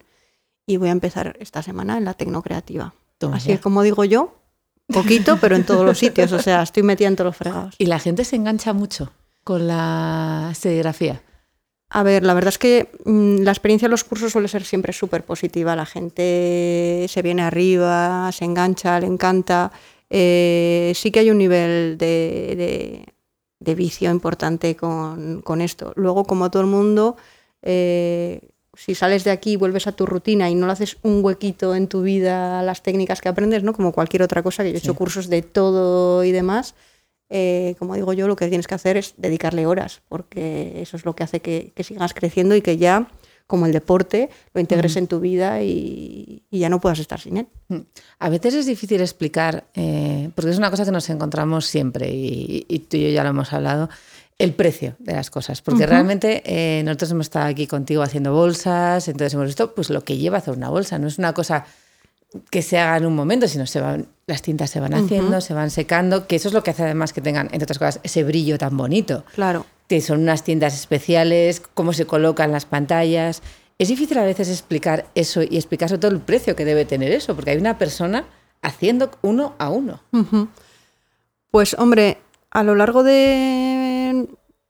y 0.65 0.77
voy 0.77 0.89
a 0.89 0.91
empezar 0.91 1.35
esta 1.39 1.61
semana 1.61 1.97
en 1.97 2.05
la 2.05 2.13
tecnocreativa. 2.13 2.93
Así 3.31 3.51
es 3.51 3.59
como 3.59 3.83
digo 3.83 4.03
yo, 4.03 4.35
poquito, 4.87 5.37
pero 5.39 5.55
en 5.55 5.65
todos 5.65 5.85
los 5.85 5.97
sitios, 5.97 6.31
o 6.31 6.39
sea, 6.39 6.63
estoy 6.63 6.83
metida 6.83 7.07
en 7.07 7.15
todos 7.15 7.27
los 7.27 7.37
fregados. 7.37 7.75
¿Y 7.77 7.85
la 7.85 7.99
gente 7.99 8.25
se 8.25 8.35
engancha 8.35 8.73
mucho 8.73 9.11
con 9.43 9.67
la 9.67 10.51
serigrafía? 10.55 11.21
A 11.93 12.03
ver, 12.03 12.23
la 12.23 12.33
verdad 12.33 12.49
es 12.49 12.57
que 12.57 12.89
mm, 13.03 13.41
la 13.41 13.51
experiencia 13.51 13.87
de 13.87 13.91
los 13.91 14.05
cursos 14.05 14.31
suele 14.31 14.47
ser 14.47 14.63
siempre 14.63 14.93
súper 14.93 15.23
positiva. 15.23 15.75
La 15.75 15.85
gente 15.85 17.05
se 17.09 17.21
viene 17.21 17.41
arriba, 17.41 18.31
se 18.31 18.45
engancha, 18.45 18.99
le 18.99 19.07
encanta. 19.07 19.71
Eh, 20.09 20.93
sí 20.95 21.11
que 21.11 21.19
hay 21.19 21.31
un 21.31 21.37
nivel 21.37 21.97
de, 21.97 23.05
vicio 23.59 24.09
importante 24.09 24.75
con, 24.77 25.41
con, 25.41 25.59
esto. 25.59 25.91
Luego, 25.97 26.23
como 26.23 26.49
todo 26.49 26.61
el 26.61 26.69
mundo, 26.69 27.17
eh, 27.61 28.39
si 28.73 28.95
sales 28.95 29.23
de 29.23 29.31
aquí 29.31 29.53
y 29.53 29.56
vuelves 29.57 29.88
a 29.88 29.91
tu 29.91 30.06
rutina 30.06 30.50
y 30.50 30.56
no 30.56 30.65
le 30.65 30.73
haces 30.73 30.97
un 31.01 31.23
huequito 31.23 31.75
en 31.75 31.88
tu 31.88 32.01
vida 32.01 32.59
a 32.59 32.63
las 32.63 32.83
técnicas 32.83 33.21
que 33.21 33.29
aprendes, 33.29 33.63
¿no? 33.63 33.73
Como 33.73 33.91
cualquier 33.91 34.23
otra 34.23 34.44
cosa, 34.44 34.63
que 34.63 34.69
yo 34.69 34.75
he 34.75 34.79
hecho 34.79 34.95
cursos 34.95 35.29
de 35.29 35.41
todo 35.41 36.23
y 36.23 36.31
demás, 36.31 36.75
eh, 37.33 37.75
como 37.79 37.95
digo 37.95 38.12
yo, 38.13 38.27
lo 38.27 38.35
que 38.35 38.47
tienes 38.47 38.68
que 38.68 38.75
hacer 38.75 38.97
es 38.97 39.13
dedicarle 39.18 39.65
horas, 39.65 40.01
porque 40.09 40.81
eso 40.81 40.97
es 40.97 41.06
lo 41.06 41.15
que 41.15 41.23
hace 41.23 41.41
que, 41.41 41.73
sigas 41.83 42.13
creciendo 42.13 42.56
y 42.56 42.62
que 42.62 42.77
ya, 42.77 43.09
como 43.47 43.65
el 43.65 43.71
deporte, 43.71 44.29
lo 44.53 44.60
integres 44.60 44.98
en 44.98 45.07
tu 45.07 45.22
vida 45.22 45.62
y, 45.63 46.43
ya 46.51 46.67
no 46.69 46.81
puedas 46.81 47.00
estar 47.00 47.22
sin 47.22 47.38
él. 47.38 47.48
Mm. 47.69 47.79
A 48.19 48.29
veces 48.29 48.53
es 48.53 48.65
difícil 48.65 49.00
explicar, 49.00 49.65
eh, 49.75 50.29
porque 50.36 50.51
es 50.51 50.57
una 50.57 50.69
cosa 50.69 50.84
que 50.84 50.91
nos 50.91 51.10
encontramos 51.10 51.65
siempre 51.65 52.10
y, 52.10 52.65
y 52.67 52.79
tú 52.79 52.98
y 52.98 53.03
yo 53.03 53.10
ya 53.10 53.24
lo 53.24 53.29
hemos 53.29 53.51
hablado 53.53 53.89
el 54.41 54.53
precio 54.53 54.95
de 55.00 55.13
las 55.13 55.29
cosas, 55.29 55.62
porque 55.62 55.86
realmente 55.86 56.41
eh, 56.45 56.81
nosotros 56.83 57.12
hemos 57.12 57.27
estado 57.27 57.45
aquí 57.45 57.67
contigo 57.67 58.01
haciendo 58.01 58.33
bolsas, 58.33 59.07
entonces 59.07 59.36
hemos 59.36 59.45
visto 59.45 59.75
pues 59.75 59.89
lo 59.89 60.03
que 60.03 60.17
lleva 60.17 60.39
hacer 60.39 60.55
una 60.55 60.69
bolsa, 60.69 60.98
no 60.98 61.07
es 61.07 61.19
una 61.19 61.33
cosa 61.33 61.65
que 62.50 62.62
se 62.62 62.79
haga 62.79 62.98
en 62.98 63.05
un 63.05 63.15
momento, 63.15 63.48
sino 63.48 63.67
se 63.67 63.81
van, 63.81 64.07
las 64.25 64.41
tintas 64.41 64.69
se 64.69 64.79
van 64.79 64.93
haciendo, 64.93 65.41
se 65.41 65.53
van 65.53 65.69
secando, 65.69 66.27
que 66.27 66.38
eso 66.38 66.48
es 66.48 66.53
lo 66.53 66.63
que 66.63 66.71
hace 66.71 66.83
además 66.83 67.13
que 67.13 67.21
tengan, 67.21 67.48
entre 67.51 67.63
otras 67.63 67.77
cosas, 67.77 68.00
ese 68.03 68.24
brillo 68.24 68.57
tan 68.57 68.75
bonito. 68.77 69.25
Claro. 69.36 69.65
Que 69.88 70.01
son 70.01 70.21
unas 70.21 70.43
tintas 70.43 70.74
especiales, 70.74 71.62
cómo 71.74 71.93
se 71.93 72.05
colocan 72.05 72.51
las 72.51 72.65
pantallas. 72.65 73.43
Es 73.77 73.89
difícil 73.89 74.17
a 74.17 74.24
veces 74.24 74.50
explicar 74.50 75.07
eso 75.13 75.43
y 75.43 75.57
explicar 75.57 75.89
sobre 75.89 76.00
todo 76.00 76.12
el 76.12 76.21
precio 76.21 76.55
que 76.55 76.65
debe 76.65 76.86
tener 76.86 77.12
eso, 77.12 77.36
porque 77.36 77.51
hay 77.51 77.57
una 77.57 77.77
persona 77.77 78.25
haciendo 78.62 79.12
uno 79.21 79.55
a 79.60 79.69
uno. 79.69 80.01
Pues 81.51 81.75
hombre, 81.77 82.17
a 82.51 82.63
lo 82.63 82.75
largo 82.75 83.03
de 83.03 83.70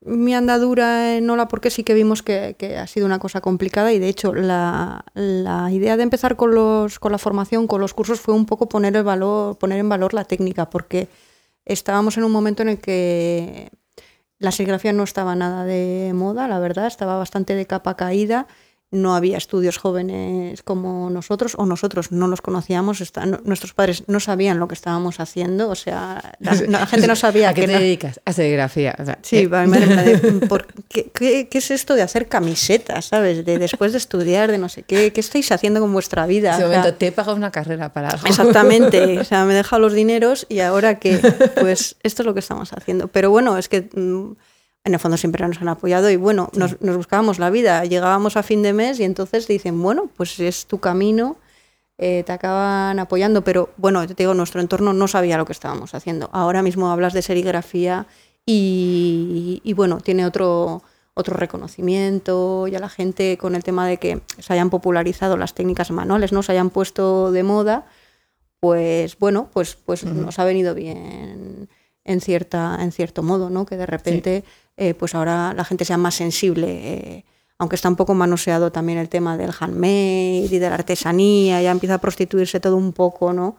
mi 0.01 0.34
andadura 0.34 1.15
en 1.15 1.29
Ola, 1.29 1.48
porque 1.48 1.70
sí 1.70 1.84
que 1.84 1.93
vimos 1.93 2.24
que, 2.24 2.55
ha 2.77 2.88
sido 2.88 3.05
una 3.05 3.20
cosa 3.20 3.41
complicada 3.41 3.93
y 3.93 4.00
de 4.00 4.10
hecho 4.10 4.34
la, 4.34 5.03
idea 5.72 5.98
de 5.98 6.03
empezar 6.03 6.36
con, 6.36 6.55
los, 6.55 7.00
con 7.00 7.12
la 7.12 7.17
formación, 7.17 7.67
con 7.67 7.81
los 7.81 7.93
cursos, 7.93 8.20
fue 8.20 8.34
un 8.34 8.46
poco 8.46 8.67
poner, 8.67 8.96
el 8.96 9.03
valor, 9.03 9.58
poner 9.58 9.79
en 9.79 9.89
valor 9.89 10.13
la 10.13 10.25
técnica, 10.25 10.70
porque 10.70 11.08
estábamos 11.65 12.17
en 12.17 12.24
un 12.24 12.31
momento 12.31 12.63
en 12.63 12.70
el 12.70 12.79
que 12.79 13.70
la 14.39 14.51
serigrafía 14.51 14.91
no 14.93 15.03
estaba 15.03 15.36
nada 15.36 15.65
de 15.65 16.12
moda, 16.15 16.48
la 16.48 16.60
verdad, 16.60 16.88
estaba 16.88 17.17
bastante 17.17 17.53
de 17.53 17.67
capa 17.67 17.96
caída 17.96 18.48
no 18.92 19.16
había 19.16 19.38
estudios 19.38 19.78
jóvenes 19.78 20.62
como 20.64 21.10
nosotros, 21.10 21.56
o 21.58 21.66
nosotros 21.66 22.12
no 22.12 22.28
los 22.28 22.42
conocíamos, 22.42 23.02
nuestros 23.46 23.74
padres 23.74 24.04
no 24.08 24.20
sabían 24.20 24.60
lo 24.60 24.68
que 24.68 24.74
estábamos 24.74 25.22
haciendo, 25.22 25.70
o 25.70 25.76
sea, 25.76 26.36
la, 26.40 26.86
gente 26.86 27.08
no 27.08 27.16
sabía 27.16 27.50
¿A 27.50 27.54
qué 27.54 27.68
te 27.68 27.80
dedicas? 27.80 28.20
A 28.26 28.34
serigrafía. 28.34 28.96
sí, 29.22 29.50
eh. 29.50 30.40
¿qué, 31.14 31.48
es 31.50 31.72
esto 31.72 31.96
de 31.96 32.02
hacer 32.02 32.28
camisetas, 32.28 33.06
sabes? 33.06 33.46
De 33.46 33.58
después 33.60 33.94
de 33.94 33.98
estudiar, 33.98 34.52
de 34.52 34.58
no 34.58 34.68
sé 34.68 34.84
qué, 34.84 35.14
¿qué 35.14 35.22
estáis 35.22 35.52
haciendo 35.54 35.80
con 35.80 35.94
vuestra 35.94 36.26
vida? 36.26 36.58
En 36.58 36.64
momento 36.64 36.94
te 36.94 37.08
he 37.08 37.12
pagado 37.14 37.38
una 37.38 37.52
carrera 37.52 37.94
para 37.94 38.10
algo. 38.10 38.28
Exactamente, 38.28 39.20
o 39.20 39.24
sea, 39.24 39.46
me 39.46 39.54
he 39.54 39.56
dejado 39.56 39.82
los 39.82 39.94
dineros 40.02 40.46
y 40.50 40.60
ahora 40.60 41.00
que, 41.00 41.18
pues, 41.60 41.96
esto 42.04 42.24
es 42.24 42.26
lo 42.26 42.34
que 42.34 42.42
estamos 42.42 42.74
haciendo. 42.74 43.08
Pero 43.08 43.32
bueno, 43.32 43.58
es 43.58 43.70
que... 43.70 43.90
En 44.84 44.94
el 44.94 45.00
fondo 45.00 45.18
siempre 45.18 45.48
nos 45.48 45.62
han 45.62 45.68
apoyado 45.68 46.10
y 46.10 46.16
bueno, 46.16 46.50
nos, 46.54 46.78
buscábamos 46.80 47.40
la 47.40 47.50
vida. 47.50 47.86
Llegábamos 47.86 48.36
a 48.38 48.44
fin 48.44 48.64
de 48.64 48.74
mes 48.74 49.00
y 49.00 49.04
entonces 49.04 49.48
dicen, 49.48 49.82
bueno, 49.82 50.10
pues 50.16 50.40
es 50.40 50.66
tu 50.66 50.80
camino, 50.80 51.38
eh, 51.98 52.24
te 52.26 52.32
acaban 52.32 53.00
apoyando, 53.00 53.44
pero 53.44 53.70
bueno, 53.78 54.06
te 54.08 54.16
digo, 54.16 54.34
nuestro 54.34 54.60
entorno 54.60 54.94
no 54.94 55.08
sabía 55.08 55.38
lo 55.38 55.46
que 55.46 55.54
estábamos 55.54 55.94
haciendo. 55.94 56.30
Ahora 56.34 56.64
mismo 56.64 56.90
hablas 56.90 57.14
de 57.14 57.22
serigrafía 57.22 58.08
y, 58.46 59.62
y 59.64 59.74
bueno, 59.74 60.00
tiene 60.00 60.26
otro, 60.26 60.82
otro 61.14 61.36
reconocimiento, 61.36 62.68
ya 62.68 62.80
la 62.80 62.90
gente 62.90 63.38
con 63.38 63.56
el 63.56 63.64
tema 63.64 63.88
de 63.88 63.98
que 63.98 64.22
se 64.40 64.54
hayan 64.54 64.70
popularizado 64.70 65.38
las 65.38 65.54
técnicas 65.54 65.92
manuales, 65.92 66.32
no 66.32 66.44
se 66.44 66.54
hayan 66.54 66.70
puesto 66.70 67.32
de 67.32 67.44
moda, 67.44 67.86
pues 68.60 69.18
bueno, 69.20 69.50
pues, 69.52 69.76
pues 69.76 70.04
nos 70.06 70.40
ha 70.40 70.46
venido 70.46 70.74
bien 70.74 71.68
en, 72.04 72.22
cierta, 72.22 72.78
en 72.82 72.92
cierto 72.92 73.24
modo, 73.24 73.50
¿no? 73.50 73.66
Que 73.66 73.76
de 73.76 73.86
repente, 73.86 74.44
eh, 74.82 74.96
pues 74.96 75.14
ahora 75.14 75.54
la 75.54 75.64
gente 75.64 75.86
sea 75.86 75.98
más 75.98 76.16
sensible, 76.16 76.68
eh, 76.68 77.26
aunque 77.60 77.76
está 77.76 77.88
un 77.88 77.96
poco 77.96 78.16
manoseado 78.16 78.72
también 78.72 78.98
el 78.98 79.10
tema 79.10 79.38
del 79.38 79.52
handmade 79.52 80.48
y 80.50 80.58
de 80.58 80.68
la 80.68 80.74
artesanía, 80.74 81.62
ya 81.62 81.70
empieza 81.70 81.94
a 81.94 81.98
prostituirse 82.00 82.60
todo 82.60 82.78
un 82.78 82.92
poco, 82.92 83.32
¿no? 83.32 83.58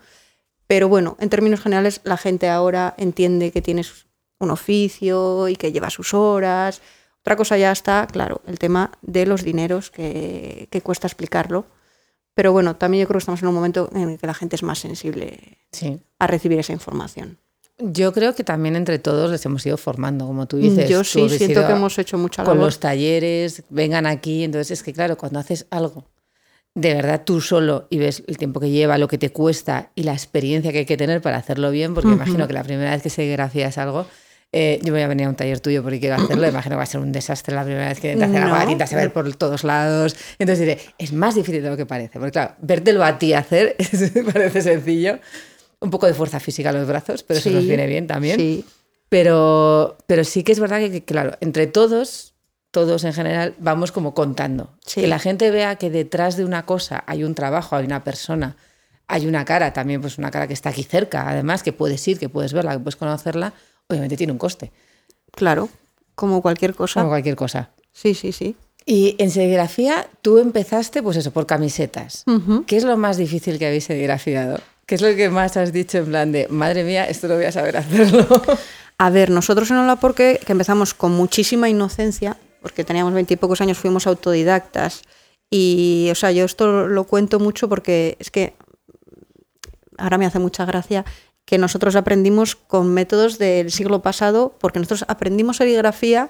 Pero 0.66 0.88
bueno, 0.88 1.16
en 1.20 1.30
términos 1.30 1.60
generales, 1.60 2.00
la 2.02 2.16
gente 2.16 2.48
ahora 2.48 2.94
entiende 2.98 3.52
que 3.52 3.62
tienes 3.62 4.06
un 4.40 4.50
oficio 4.50 5.46
y 5.46 5.54
que 5.54 5.70
lleva 5.70 5.90
sus 5.90 6.12
horas, 6.12 6.82
otra 7.20 7.36
cosa 7.36 7.56
ya 7.56 7.70
está, 7.70 8.08
claro, 8.10 8.42
el 8.48 8.58
tema 8.58 8.90
de 9.00 9.24
los 9.24 9.44
dineros 9.44 9.92
que, 9.92 10.68
cuesta 10.82 11.06
explicarlo. 11.06 11.66
Pero 12.34 12.50
bueno, 12.50 12.74
también 12.74 13.02
yo 13.02 13.06
creo 13.06 13.18
que 13.18 13.22
estamos 13.22 13.42
en 13.42 13.48
un 13.48 13.54
momento 13.54 13.90
en 13.94 14.08
el 14.08 14.18
que 14.18 14.26
la 14.26 14.34
gente 14.34 14.56
es 14.56 14.64
más 14.64 14.80
sensible 14.80 15.58
a 16.18 16.26
recibir 16.26 16.58
esa 16.58 16.72
información. 16.72 17.38
Yo 17.78 18.12
creo 18.12 18.34
que 18.34 18.44
también 18.44 18.76
entre 18.76 18.98
todos 18.98 19.30
les 19.30 19.44
hemos 19.44 19.64
ido 19.66 19.76
formando, 19.76 20.26
como 20.26 20.46
tú 20.46 20.58
dices. 20.58 20.88
Yo 20.88 21.04
sí, 21.04 21.28
siento 21.28 21.66
que 21.66 21.72
hemos 21.72 21.98
hecho 21.98 22.18
mucha 22.18 22.42
labor. 22.42 22.56
Con 22.56 22.64
los 22.64 22.78
talleres, 22.78 23.64
vengan 23.70 24.06
aquí. 24.06 24.44
Entonces 24.44 24.70
es 24.70 24.82
que, 24.82 24.92
claro, 24.92 25.16
cuando 25.16 25.38
haces 25.38 25.66
algo 25.70 26.04
de 26.74 26.94
verdad 26.94 27.22
tú 27.24 27.42
solo 27.42 27.86
y 27.90 27.98
ves 27.98 28.22
el 28.26 28.38
tiempo 28.38 28.58
que 28.58 28.70
lleva, 28.70 28.96
lo 28.96 29.06
que 29.06 29.18
te 29.18 29.30
cuesta 29.30 29.90
y 29.94 30.04
la 30.04 30.12
experiencia 30.12 30.72
que 30.72 30.78
hay 30.78 30.86
que 30.86 30.96
tener 30.96 31.20
para 31.20 31.36
hacerlo 31.36 31.70
bien, 31.70 31.92
porque 31.92 32.08
imagino 32.08 32.46
que 32.46 32.54
la 32.54 32.64
primera 32.64 32.92
vez 32.92 33.02
que 33.02 33.10
se 33.10 33.26
grafías 33.26 33.76
algo 33.76 34.06
eh, 34.54 34.80
yo 34.82 34.92
voy 34.92 35.00
a 35.00 35.08
venir 35.08 35.26
a 35.26 35.30
un 35.30 35.34
taller 35.34 35.60
tuyo 35.60 35.82
porque 35.82 35.98
quiero 35.98 36.16
hacerlo. 36.16 36.46
Imagino 36.46 36.74
que 36.74 36.76
va 36.76 36.82
a 36.82 36.86
ser 36.86 37.00
un 37.00 37.10
desastre 37.10 37.54
la 37.54 37.64
primera 37.64 37.88
vez 37.88 38.00
que 38.00 38.12
intentas 38.12 38.36
hacer 38.36 38.42
agua 38.42 38.66
tinta, 38.66 38.86
se 38.86 38.96
ver 38.96 39.10
por 39.10 39.34
todos 39.34 39.64
lados. 39.64 40.14
Entonces 40.38 40.66
diré, 40.66 40.78
es 40.98 41.12
más 41.14 41.34
difícil 41.34 41.62
de 41.62 41.70
lo 41.70 41.76
que 41.78 41.86
parece. 41.86 42.18
Porque 42.18 42.32
claro, 42.32 42.54
vértelo 42.60 43.02
a 43.02 43.18
ti 43.18 43.32
hacer 43.32 43.76
parece 44.32 44.60
sencillo. 44.60 45.18
Un 45.82 45.90
poco 45.90 46.06
de 46.06 46.14
fuerza 46.14 46.40
física 46.40 46.70
a 46.70 46.72
los 46.72 46.86
brazos, 46.86 47.22
pero 47.22 47.38
eso 47.38 47.50
nos 47.50 47.64
viene 47.64 47.86
bien 47.86 48.06
también. 48.06 48.38
Sí. 48.38 48.64
Pero, 49.08 49.98
pero 50.06 50.24
sí 50.24 50.42
que 50.42 50.52
es 50.52 50.60
verdad 50.60 50.78
que, 50.78 51.04
claro, 51.04 51.36
entre 51.40 51.66
todos, 51.66 52.32
todos 52.70 53.04
en 53.04 53.12
general, 53.12 53.54
vamos 53.58 53.92
como 53.92 54.14
contando. 54.14 54.70
Que 54.94 55.06
la 55.06 55.18
gente 55.18 55.50
vea 55.50 55.76
que 55.76 55.90
detrás 55.90 56.36
de 56.36 56.44
una 56.46 56.64
cosa 56.64 57.04
hay 57.06 57.24
un 57.24 57.34
trabajo, 57.34 57.76
hay 57.76 57.84
una 57.84 58.04
persona, 58.04 58.56
hay 59.08 59.26
una 59.26 59.44
cara 59.44 59.74
también, 59.74 60.00
pues 60.00 60.16
una 60.16 60.30
cara 60.30 60.46
que 60.46 60.54
está 60.54 60.70
aquí 60.70 60.82
cerca, 60.82 61.28
además, 61.28 61.62
que 61.62 61.74
puedes 61.74 62.06
ir, 62.08 62.18
que 62.18 62.30
puedes 62.30 62.54
verla, 62.54 62.72
que 62.72 62.78
puedes 62.78 62.96
conocerla 62.96 63.52
obviamente 63.88 64.16
tiene 64.16 64.32
un 64.32 64.38
coste. 64.38 64.72
Claro, 65.32 65.68
como 66.14 66.42
cualquier 66.42 66.74
cosa. 66.74 67.00
Como 67.00 67.10
cualquier 67.10 67.36
cosa. 67.36 67.70
Sí, 67.92 68.14
sí, 68.14 68.32
sí. 68.32 68.56
Y 68.84 69.14
en 69.18 69.30
serigrafía 69.30 70.08
tú 70.22 70.38
empezaste, 70.38 71.02
pues 71.02 71.16
eso, 71.16 71.30
por 71.30 71.46
camisetas. 71.46 72.24
¿Qué 72.66 72.76
es 72.76 72.84
lo 72.84 72.96
más 72.96 73.16
difícil 73.16 73.58
que 73.58 73.66
habéis 73.66 73.84
serigrafiado? 73.84 74.58
¿Qué 74.92 74.96
es 74.96 75.00
lo 75.00 75.16
que 75.16 75.30
más 75.30 75.56
has 75.56 75.72
dicho 75.72 75.96
en 75.96 76.04
plan 76.04 76.32
de, 76.32 76.48
madre 76.48 76.84
mía, 76.84 77.08
esto 77.08 77.26
lo 77.26 77.36
voy 77.36 77.46
a 77.46 77.52
saber 77.52 77.78
hacerlo? 77.78 78.26
A 78.98 79.08
ver, 79.08 79.30
nosotros 79.30 79.70
en 79.70 79.78
Hola 79.78 79.96
Porque, 79.96 80.38
que 80.44 80.52
empezamos 80.52 80.92
con 80.92 81.12
muchísima 81.12 81.70
inocencia, 81.70 82.36
porque 82.60 82.84
teníamos 82.84 83.14
veintipocos 83.14 83.62
años, 83.62 83.78
fuimos 83.78 84.06
autodidactas. 84.06 85.00
Y, 85.48 86.10
o 86.12 86.14
sea, 86.14 86.30
yo 86.30 86.44
esto 86.44 86.88
lo 86.88 87.04
cuento 87.04 87.40
mucho 87.40 87.70
porque 87.70 88.18
es 88.20 88.30
que 88.30 88.52
ahora 89.96 90.18
me 90.18 90.26
hace 90.26 90.38
mucha 90.38 90.66
gracia 90.66 91.06
que 91.46 91.56
nosotros 91.56 91.96
aprendimos 91.96 92.54
con 92.54 92.92
métodos 92.92 93.38
del 93.38 93.70
siglo 93.70 94.02
pasado, 94.02 94.58
porque 94.60 94.78
nosotros 94.78 95.06
aprendimos 95.08 95.56
serigrafía 95.56 96.28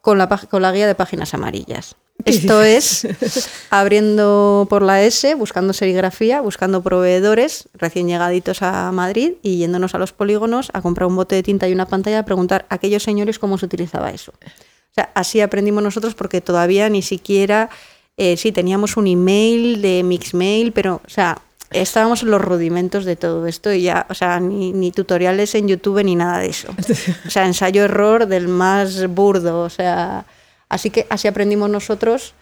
con 0.00 0.16
la, 0.16 0.28
con 0.28 0.62
la 0.62 0.72
guía 0.72 0.86
de 0.86 0.94
páginas 0.94 1.34
amarillas. 1.34 1.94
Esto 2.30 2.60
es 2.60 3.06
abriendo 3.70 4.66
por 4.68 4.82
la 4.82 5.02
S, 5.04 5.36
buscando 5.36 5.72
serigrafía, 5.72 6.40
buscando 6.40 6.82
proveedores 6.82 7.68
recién 7.74 8.08
llegaditos 8.08 8.62
a 8.62 8.90
Madrid 8.90 9.34
y 9.42 9.58
yéndonos 9.58 9.94
a 9.94 9.98
los 9.98 10.12
polígonos 10.12 10.70
a 10.72 10.82
comprar 10.82 11.06
un 11.06 11.14
bote 11.14 11.36
de 11.36 11.44
tinta 11.44 11.68
y 11.68 11.72
una 11.72 11.86
pantalla 11.86 12.18
a 12.18 12.24
preguntar 12.24 12.66
a 12.68 12.74
aquellos 12.74 13.04
señores 13.04 13.38
cómo 13.38 13.58
se 13.58 13.66
utilizaba 13.66 14.10
eso. 14.10 14.32
O 14.32 14.94
sea, 14.94 15.10
así 15.14 15.40
aprendimos 15.40 15.84
nosotros 15.84 16.16
porque 16.16 16.40
todavía 16.40 16.88
ni 16.88 17.02
siquiera, 17.02 17.70
eh, 18.16 18.36
sí, 18.36 18.50
teníamos 18.50 18.96
un 18.96 19.06
email 19.06 19.80
de 19.80 20.02
Mixmail, 20.02 20.72
pero, 20.72 21.02
o 21.06 21.08
sea, 21.08 21.40
estábamos 21.70 22.24
en 22.24 22.32
los 22.32 22.40
rudimentos 22.40 23.04
de 23.04 23.14
todo 23.14 23.46
esto 23.46 23.72
y 23.72 23.82
ya, 23.82 24.04
o 24.08 24.14
sea, 24.14 24.40
ni, 24.40 24.90
tutoriales 24.90 25.54
en 25.54 25.68
YouTube 25.68 26.02
ni 26.02 26.16
nada 26.16 26.40
de 26.40 26.48
eso. 26.48 26.74
O 27.26 27.30
sea, 27.30 27.46
ensayo-error 27.46 28.26
del 28.26 28.48
más 28.48 29.06
burdo, 29.06 29.60
o 29.60 29.70
sea, 29.70 30.26
así 30.68 30.90
que 30.90 31.06
así 31.10 31.28
aprendimos 31.28 31.70
nosotros 31.70 32.34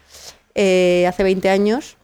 eh, 0.54 1.06
hace 1.08 1.22
20 1.22 1.48
años. 1.48 1.96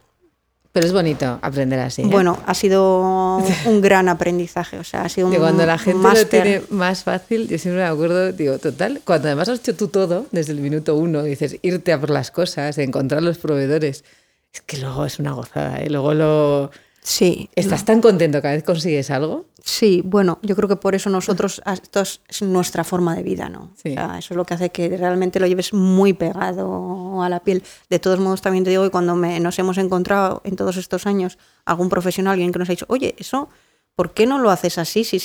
Pero 0.73 0.85
es 0.85 0.93
bonito 0.93 1.37
aprender 1.41 1.79
así. 1.79 2.03
¿eh? 2.03 2.07
Bueno, 2.09 2.41
ha 2.45 2.53
sido 2.53 3.39
un 3.65 3.81
gran 3.81 4.07
aprendizaje, 4.07 4.79
o 4.79 4.83
sea, 4.83 5.03
ha 5.03 5.09
sido 5.09 5.27
un 5.27 5.35
Cuando 5.35 5.65
la 5.65 5.77
gente 5.77 6.07
lo 6.07 6.27
tiene 6.27 6.61
más 6.69 7.03
fácil, 7.03 7.47
yo 7.49 7.57
siempre 7.57 7.83
me 7.83 7.89
acuerdo, 7.89 8.31
digo, 8.31 8.57
total, 8.57 9.01
cuando 9.03 9.27
además 9.27 9.49
has 9.49 9.59
hecho 9.59 9.75
tú 9.75 9.89
todo, 9.89 10.27
desde 10.31 10.53
el 10.53 10.61
minuto 10.61 10.95
uno, 10.95 11.23
dices, 11.23 11.57
irte 11.61 11.91
a 11.91 11.99
por 11.99 12.09
las 12.09 12.31
cosas, 12.31 12.77
encontrar 12.77 13.21
los 13.21 13.37
proveedores, 13.37 14.05
es 14.53 14.61
que 14.61 14.77
luego 14.77 15.05
es 15.05 15.19
una 15.19 15.33
gozada, 15.33 15.77
¿eh? 15.77 15.89
Luego 15.89 16.13
lo 16.13 16.71
Sí. 17.03 17.49
¿Estás 17.55 17.83
tan 17.83 17.99
contento 17.99 18.41
cada 18.41 18.53
vez 18.53 18.63
consigues 18.63 19.09
algo? 19.09 19.45
Sí, 19.63 20.01
bueno, 20.05 20.39
yo 20.43 20.55
creo 20.55 20.69
que 20.69 20.75
por 20.75 20.93
eso 20.93 21.09
nosotros, 21.09 21.61
esto 21.65 22.01
es 22.01 22.41
nuestra 22.41 22.83
forma 22.83 23.15
de 23.15 23.23
vida, 23.23 23.49
¿no? 23.49 23.73
eso 23.83 24.15
es 24.17 24.31
lo 24.31 24.45
que 24.45 24.53
hace 24.53 24.69
que 24.69 24.95
realmente 24.97 25.39
lo 25.39 25.47
lleves 25.47 25.73
muy 25.73 26.13
pegado 26.13 27.21
a 27.23 27.29
la 27.29 27.39
piel. 27.39 27.63
De 27.89 27.97
todos 27.97 28.19
modos, 28.19 28.41
también 28.41 28.63
te 28.63 28.69
digo 28.69 28.83
que 28.83 28.91
cuando 28.91 29.15
nos 29.15 29.59
hemos 29.59 29.77
encontrado 29.79 30.41
en 30.45 30.55
todos 30.55 30.77
estos 30.77 31.07
años 31.07 31.39
algún 31.65 31.89
profesional, 31.89 32.33
alguien 32.33 32.51
que 32.51 32.59
nos 32.59 32.69
ha 32.69 32.73
dicho, 32.73 32.85
oye, 32.87 33.15
eso, 33.17 33.49
¿por 33.95 34.13
qué 34.13 34.27
no 34.27 34.37
lo 34.37 34.51
haces 34.51 34.77
así? 34.77 35.03
Si 35.03 35.19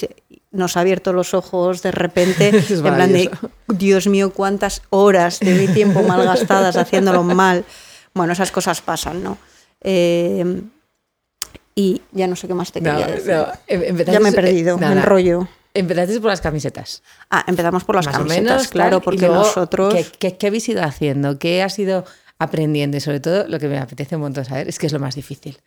nos 0.52 0.78
ha 0.78 0.80
abierto 0.80 1.12
los 1.12 1.34
ojos 1.34 1.82
de 1.82 1.92
repente, 1.92 2.48
en 2.68 2.82
plan 2.82 3.12
de, 3.12 3.30
Dios 3.68 4.06
mío, 4.06 4.32
cuántas 4.32 4.82
horas 4.88 5.40
de 5.40 5.54
mi 5.54 5.68
tiempo 5.68 6.02
malgastadas 6.02 6.76
haciéndolo 6.76 7.22
mal. 7.22 7.66
Bueno, 8.14 8.32
esas 8.32 8.50
cosas 8.50 8.80
pasan, 8.80 9.22
¿no? 9.22 9.36
Eh, 9.82 10.62
y 11.78 12.00
ya 12.10 12.26
no 12.26 12.34
sé 12.34 12.48
qué 12.48 12.54
más 12.54 12.72
te 12.72 12.80
quería 12.80 13.06
decir. 13.06 13.34
Em, 13.68 13.96
ya 13.98 14.18
me 14.18 14.30
he 14.30 14.32
perdido, 14.32 14.78
me 14.78 14.86
enrollo. 14.86 15.46
Empezaste 15.74 16.18
por 16.20 16.30
las 16.30 16.40
camisetas. 16.40 17.02
Ah, 17.30 17.44
empezamos 17.46 17.84
por 17.84 17.96
las 17.96 18.08
camisetas, 18.08 18.68
claro, 18.68 19.02
porque 19.02 19.28
nosotros... 19.28 19.94
¿qué, 20.18 20.36
¿qué, 20.38 20.46
habéis 20.46 20.66
ido 20.70 20.82
haciendo? 20.82 21.38
¿Qué 21.38 21.62
has 21.62 21.78
ido 21.78 22.06
aprendiendo? 22.38 22.96
Y 22.96 23.00
sobre 23.00 23.20
todo, 23.20 23.46
lo 23.46 23.58
que 23.58 23.68
me 23.68 23.78
apetece 23.78 24.16
un 24.16 24.22
montón 24.22 24.46
saber 24.46 24.68
es 24.68 24.78
qué 24.78 24.86
es 24.86 24.92
lo 24.94 25.00
más 25.00 25.14
difícil 25.14 25.60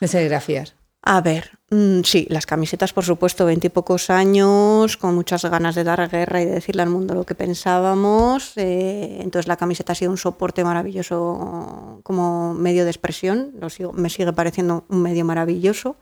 de 0.00 0.08
serigrafiar. 0.08 0.70
A 1.06 1.20
ver, 1.20 1.58
mm, 1.68 2.00
sí, 2.02 2.26
las 2.30 2.46
camisetas, 2.46 2.94
por 2.94 3.04
supuesto, 3.04 3.44
veintipocos 3.44 4.08
años, 4.08 4.96
con 4.96 5.14
muchas 5.14 5.44
ganas 5.44 5.74
de 5.74 5.84
dar 5.84 6.08
guerra 6.08 6.40
y 6.40 6.46
de 6.46 6.52
decirle 6.52 6.80
al 6.80 6.88
mundo 6.88 7.14
lo 7.14 7.24
que 7.24 7.34
pensábamos. 7.34 8.56
Eh, 8.56 9.18
entonces 9.20 9.46
la 9.46 9.58
camiseta 9.58 9.92
ha 9.92 9.96
sido 9.96 10.10
un 10.10 10.16
soporte 10.16 10.64
maravilloso 10.64 12.00
como 12.02 12.54
medio 12.54 12.84
de 12.84 12.90
expresión. 12.90 13.52
Lo 13.60 13.92
me 13.92 14.08
sigue 14.08 14.32
pareciendo 14.32 14.86
un 14.88 15.02
medio 15.02 15.26
maravilloso, 15.26 15.96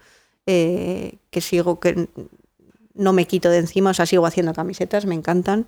eh, 0.47 1.19
que 1.31 1.41
sigo, 1.41 1.81
que 1.81 2.09
no 2.95 3.13
me 3.13 3.27
quito 3.27 3.51
de 3.51 3.59
encima, 3.59 3.91
o 3.91 3.95
sea, 3.95 4.07
sigo 4.07 4.25
haciendo 4.25 4.55
camisetas, 4.55 5.05
me 5.05 5.17
encantan. 5.17 5.67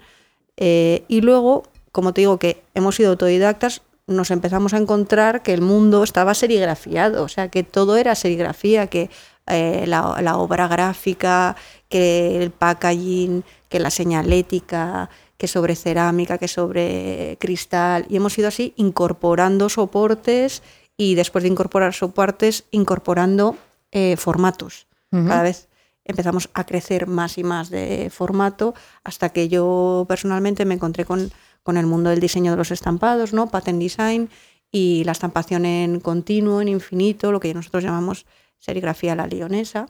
Eh, 0.57 1.05
y 1.09 1.23
luego, 1.23 1.64
como 1.91 2.14
te 2.14 2.21
digo, 2.21 2.38
que 2.38 2.62
hemos 2.75 2.95
sido 2.95 3.11
autodidactas, 3.11 3.83
nos 4.07 4.31
empezamos 4.31 4.75
a 4.75 4.79
encontrar 4.79 5.43
que 5.43 5.55
el 5.55 5.63
mundo 5.63 6.03
estaba 6.03 6.35
serigrafiado, 6.35 7.25
o 7.25 7.29
sea, 7.29 7.49
que 7.49 7.63
todo 7.63 7.97
era 7.97 8.15
serigrafía, 8.15 8.87
que 8.89 9.11
eh, 9.47 9.85
la, 9.87 10.37
obra 10.37 10.69
gráfica, 10.69 11.57
que 11.89 12.43
el 12.43 12.51
packaging, 12.51 13.45
que 13.69 13.81
la 13.81 13.91
señalética, 13.91 15.09
que 15.37 15.49
sobre 15.49 15.75
cerámica, 15.77 16.39
que 16.39 16.49
sobre 16.49 17.37
cristal, 17.41 18.07
y 18.09 18.17
hemos 18.17 18.37
ido 18.39 18.49
así 18.49 18.75
incorporando 18.77 19.69
soportes 19.69 20.63
y 20.97 21.15
después 21.15 21.43
de 21.43 21.51
incorporar 21.51 21.93
soportes, 21.93 22.65
incorporando 22.71 23.57
eh, 23.91 24.17
formatos. 24.17 24.87
Cada 25.11 25.45
vez 25.45 25.69
empezamos 26.05 26.51
a 26.55 26.67
crecer 26.67 27.07
más 27.07 27.39
y 27.39 27.45
más 27.45 27.71
de 27.71 28.11
formato 28.11 28.75
hasta 29.05 29.29
que 29.29 29.49
yo 29.49 30.07
personalmente 30.09 30.65
me 30.65 30.75
encontré 30.75 31.05
con 31.05 31.31
con 31.64 31.76
el 31.76 31.87
mundo 31.87 32.11
del 32.11 32.21
diseño 32.21 32.52
de 32.52 32.59
los 32.59 32.71
estampados, 32.71 33.33
¿no? 33.33 33.49
Pattern 33.49 33.80
design 33.80 34.30
y 34.71 35.02
la 35.04 35.12
estampación 35.12 35.64
en 35.64 35.99
continuo, 35.99 36.61
en 36.61 36.68
infinito, 36.68 37.33
lo 37.33 37.40
que 37.40 37.52
nosotros 37.54 37.83
llamamos 37.83 38.26
serigrafía 38.59 39.16
la 39.16 39.26
leonesa. 39.26 39.88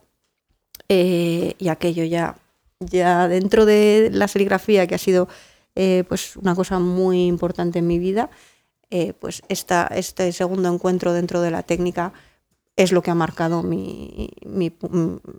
Eh, 0.89 1.55
y 1.59 1.69
aquello 1.69 2.05
ya, 2.05 2.37
ya 2.81 3.29
dentro 3.29 3.67
de 3.67 4.11
la 4.13 4.29
serigrafía 4.29 4.87
que 4.87 4.95
ha 4.95 4.99
sido 4.99 5.29
eh, 5.75 6.05
pues 6.09 6.37
una 6.37 6.55
cosa 6.55 6.79
muy 6.79 7.27
importante 7.27 7.81
en 7.81 7.87
mi 7.87 7.99
vida, 7.99 8.31
eh, 8.91 9.13
pues 9.13 9.43
esta, 9.49 9.87
este 9.89 10.33
segundo 10.33 10.73
encuentro 10.73 11.13
dentro 11.13 11.41
de 11.41 11.51
la 11.51 11.63
técnica 11.63 12.13
es 12.77 12.93
lo 12.93 13.03
que 13.03 13.11
ha 13.11 13.15
marcado 13.15 13.63
mi, 13.63 14.31
mi, 14.47 14.73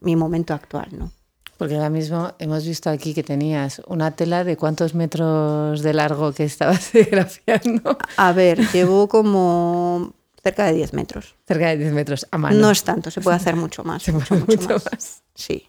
mi 0.01 0.15
momento 0.15 0.53
actual. 0.53 0.89
¿no? 0.91 1.11
Porque 1.57 1.75
ahora 1.75 1.89
mismo 1.89 2.33
hemos 2.39 2.65
visto 2.65 2.89
aquí 2.89 3.13
que 3.13 3.23
tenías 3.23 3.81
una 3.87 4.11
tela 4.11 4.43
de 4.43 4.57
cuántos 4.57 4.93
metros 4.93 5.81
de 5.81 5.93
largo 5.93 6.33
que 6.33 6.43
estabas 6.43 6.83
serigrafiando. 6.91 7.97
A 8.17 8.33
ver, 8.33 8.59
llevo 8.71 9.07
como 9.07 10.13
cerca 10.43 10.65
de 10.65 10.73
10 10.73 10.93
metros. 10.93 11.35
Cerca 11.47 11.69
de 11.69 11.77
10 11.77 11.93
metros 11.93 12.27
a 12.31 12.37
mano. 12.37 12.57
No 12.57 12.71
es 12.71 12.83
tanto, 12.83 13.09
se 13.09 13.21
puede 13.21 13.37
hacer 13.37 13.55
mucho 13.55 13.83
más. 13.83 14.03
Se 14.03 14.11
puede 14.11 14.25
hacer 14.25 14.39
mucho, 14.47 14.69
más. 14.91 15.23
Sí. 15.33 15.67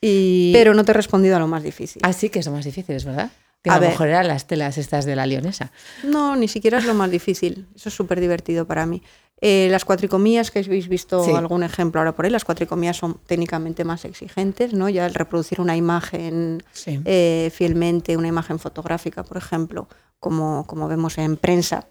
Pero 0.00 0.74
no 0.74 0.84
te 0.84 0.92
he 0.92 0.94
respondido 0.94 1.36
a 1.36 1.38
lo 1.40 1.48
más 1.48 1.62
difícil. 1.62 2.00
Ah, 2.04 2.12
sí, 2.12 2.30
que 2.30 2.38
es 2.38 2.46
lo 2.46 2.52
más 2.52 2.64
difícil, 2.64 2.94
es 2.94 3.04
verdad. 3.04 3.30
Que 3.62 3.70
a, 3.70 3.80
lo 3.80 3.88
mejor 3.88 4.08
eran 4.08 4.28
las 4.28 4.46
telas 4.46 4.78
estas 4.78 5.04
de 5.04 5.16
la 5.16 5.26
leonesa. 5.26 5.72
No, 6.04 6.36
ni 6.36 6.46
siquiera 6.46 6.78
es 6.78 6.84
lo 6.84 6.94
más 6.94 7.10
difícil. 7.10 7.66
Eso 7.74 7.88
es 7.88 7.94
súper 7.94 8.20
divertido 8.20 8.66
para 8.66 8.86
mí. 8.86 9.02
Eh, 9.40 9.68
las 9.70 9.84
cuatricomías, 9.84 10.50
que 10.50 10.58
habéis 10.58 10.88
visto 10.88 11.36
algún 11.36 11.62
ejemplo 11.62 12.00
ahora 12.00 12.12
por 12.12 12.24
ahí, 12.24 12.30
las 12.30 12.44
cuatricomías 12.44 12.96
son 12.96 13.20
técnicamente 13.26 13.84
más 13.84 14.04
exigentes, 14.04 14.72
¿no? 14.72 14.88
Ya 14.88 15.06
el 15.06 15.14
reproducir 15.14 15.60
una 15.60 15.76
imagen 15.76 16.62
eh, 16.86 17.50
fielmente, 17.54 18.16
una 18.16 18.26
imagen 18.26 18.58
fotográfica, 18.58 19.22
por 19.22 19.36
ejemplo, 19.36 19.88
como, 20.18 20.66
como 20.66 20.88
vemos 20.88 21.18
en 21.18 21.36
prensa, 21.36 21.86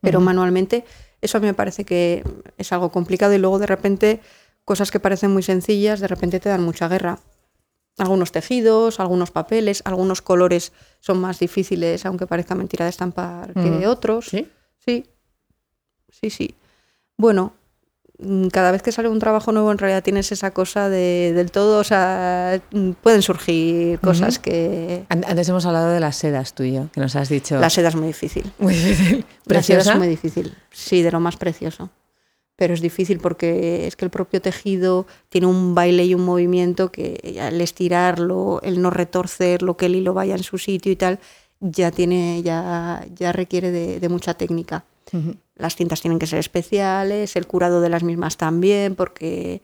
pero 0.00 0.20
manualmente, 0.20 0.84
eso 1.20 1.38
a 1.38 1.40
mí 1.40 1.46
me 1.46 1.54
parece 1.54 1.84
que 1.84 2.24
es 2.58 2.72
algo 2.72 2.90
complicado 2.90 3.32
y 3.34 3.38
luego 3.38 3.60
de 3.60 3.66
repente 3.66 4.20
cosas 4.64 4.90
que 4.90 4.98
parecen 4.98 5.32
muy 5.32 5.44
sencillas, 5.44 6.00
de 6.00 6.08
repente 6.08 6.40
te 6.40 6.48
dan 6.48 6.64
mucha 6.64 6.88
guerra. 6.88 7.20
Algunos 7.98 8.32
tejidos, 8.32 8.98
algunos 8.98 9.30
papeles, 9.30 9.82
algunos 9.84 10.22
colores 10.22 10.72
son 10.98 11.20
más 11.20 11.38
difíciles, 11.38 12.04
aunque 12.04 12.26
parezca 12.26 12.56
mentira 12.56 12.84
de 12.84 12.90
estampar, 12.90 13.52
que 13.52 13.86
otros. 13.86 14.26
Sí. 14.26 14.48
Sí, 14.84 15.06
sí, 16.12 16.30
sí. 16.30 16.54
Bueno, 17.16 17.52
mm, 18.18 18.48
cada 18.48 18.70
vez 18.70 18.82
que 18.82 18.92
sale 18.92 19.08
un 19.08 19.18
trabajo 19.18 19.50
nuevo 19.52 19.72
en 19.72 19.78
realidad 19.78 20.04
tienes 20.04 20.30
esa 20.32 20.52
cosa 20.52 20.88
de, 20.88 21.32
del 21.34 21.50
todo, 21.50 21.80
o 21.80 21.84
sea, 21.84 22.60
mm, 22.70 22.92
pueden 22.92 23.22
surgir 23.22 23.98
cosas 24.00 24.38
que... 24.38 25.04
Antes 25.08 25.48
hemos 25.48 25.66
hablado 25.66 25.90
de 25.90 26.00
las 26.00 26.16
sedas 26.16 26.54
tú 26.54 26.62
y 26.62 26.74
yo, 26.74 26.88
que 26.92 27.00
nos 27.00 27.16
has 27.16 27.28
dicho... 27.28 27.58
La 27.58 27.70
seda 27.70 27.88
es 27.88 27.96
muy 27.96 28.08
difícil. 28.08 28.52
Muy 28.58 28.74
difícil. 28.74 29.24
La 29.46 29.62
seda 29.62 29.80
es 29.80 29.96
muy 29.96 30.08
difícil, 30.08 30.54
sí, 30.70 31.02
de 31.02 31.10
lo 31.10 31.20
más 31.20 31.36
precioso. 31.36 31.90
Pero 32.56 32.74
es 32.74 32.80
difícil 32.80 33.18
porque 33.18 33.86
es 33.86 33.96
que 33.96 34.04
el 34.04 34.10
propio 34.10 34.40
tejido 34.40 35.06
tiene 35.30 35.46
un 35.48 35.74
baile 35.74 36.04
y 36.04 36.14
un 36.14 36.24
movimiento 36.24 36.92
que 36.92 37.18
el 37.22 37.60
estirarlo, 37.60 38.60
el 38.62 38.80
no 38.80 38.90
retorcerlo, 38.90 39.76
que 39.76 39.86
el 39.86 39.96
hilo 39.96 40.14
vaya 40.14 40.36
en 40.36 40.42
su 40.42 40.58
sitio 40.58 40.92
y 40.92 40.96
tal, 40.96 41.18
ya 41.62 41.90
tiene, 41.90 42.42
ya, 42.42 43.06
ya 43.14 43.32
requiere 43.32 43.70
de, 43.70 44.08
mucha 44.08 44.34
técnica. 44.34 44.84
Las 45.54 45.76
cintas 45.76 46.00
tienen 46.00 46.18
que 46.18 46.26
ser 46.26 46.38
especiales, 46.38 47.36
el 47.36 47.46
curado 47.46 47.80
de 47.80 47.88
las 47.88 48.02
mismas 48.02 48.36
también, 48.36 48.94
porque 48.94 49.62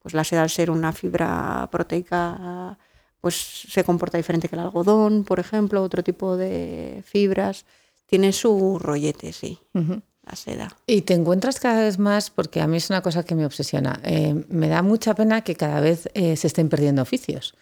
pues 0.00 0.14
la 0.14 0.24
seda 0.24 0.42
al 0.42 0.50
ser 0.50 0.70
una 0.70 0.92
fibra 0.92 1.68
proteica 1.70 2.76
pues 3.20 3.34
se 3.68 3.84
comporta 3.84 4.16
diferente 4.16 4.48
que 4.48 4.56
el 4.56 4.62
algodón, 4.62 5.24
por 5.24 5.40
ejemplo, 5.40 5.82
otro 5.82 6.02
tipo 6.02 6.36
de 6.36 7.02
fibras. 7.04 7.64
Tiene 8.06 8.32
su 8.32 8.78
rollete, 8.78 9.32
sí, 9.32 9.58
la 9.74 10.34
seda. 10.34 10.76
Y 10.86 11.02
te 11.02 11.14
encuentras 11.14 11.60
cada 11.60 11.82
vez 11.82 11.98
más, 11.98 12.30
porque 12.30 12.60
a 12.62 12.66
mí 12.66 12.78
es 12.78 12.88
una 12.88 13.02
cosa 13.02 13.22
que 13.22 13.34
me 13.34 13.44
obsesiona, 13.44 14.00
eh, 14.02 14.46
me 14.48 14.68
da 14.68 14.82
mucha 14.82 15.14
pena 15.14 15.42
que 15.42 15.56
cada 15.56 15.80
vez 15.80 16.08
eh, 16.14 16.36
se 16.36 16.46
estén 16.46 16.70
perdiendo 16.70 17.02
oficios, 17.02 17.54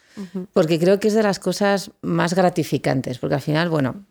porque 0.52 0.78
creo 0.78 1.00
que 1.00 1.08
es 1.08 1.14
de 1.14 1.22
las 1.22 1.40
cosas 1.40 1.90
más 2.00 2.34
gratificantes, 2.34 3.18
porque 3.18 3.34
al 3.34 3.40
final, 3.40 3.70
bueno, 3.70 4.04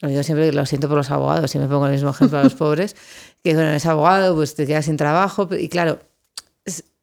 yo 0.00 0.22
siempre 0.22 0.52
lo 0.52 0.64
siento 0.66 0.88
por 0.88 0.96
los 0.96 1.10
abogados, 1.10 1.50
siempre 1.50 1.68
pongo 1.68 1.86
el 1.86 1.92
mismo 1.92 2.10
ejemplo 2.10 2.38
a 2.38 2.44
los 2.44 2.54
pobres, 2.54 2.94
que 3.42 3.54
bueno, 3.54 3.70
eres 3.70 3.86
abogado, 3.86 4.34
pues 4.34 4.54
te 4.54 4.66
quedas 4.66 4.84
sin 4.84 4.96
trabajo 4.96 5.48
y 5.58 5.68
claro, 5.68 5.98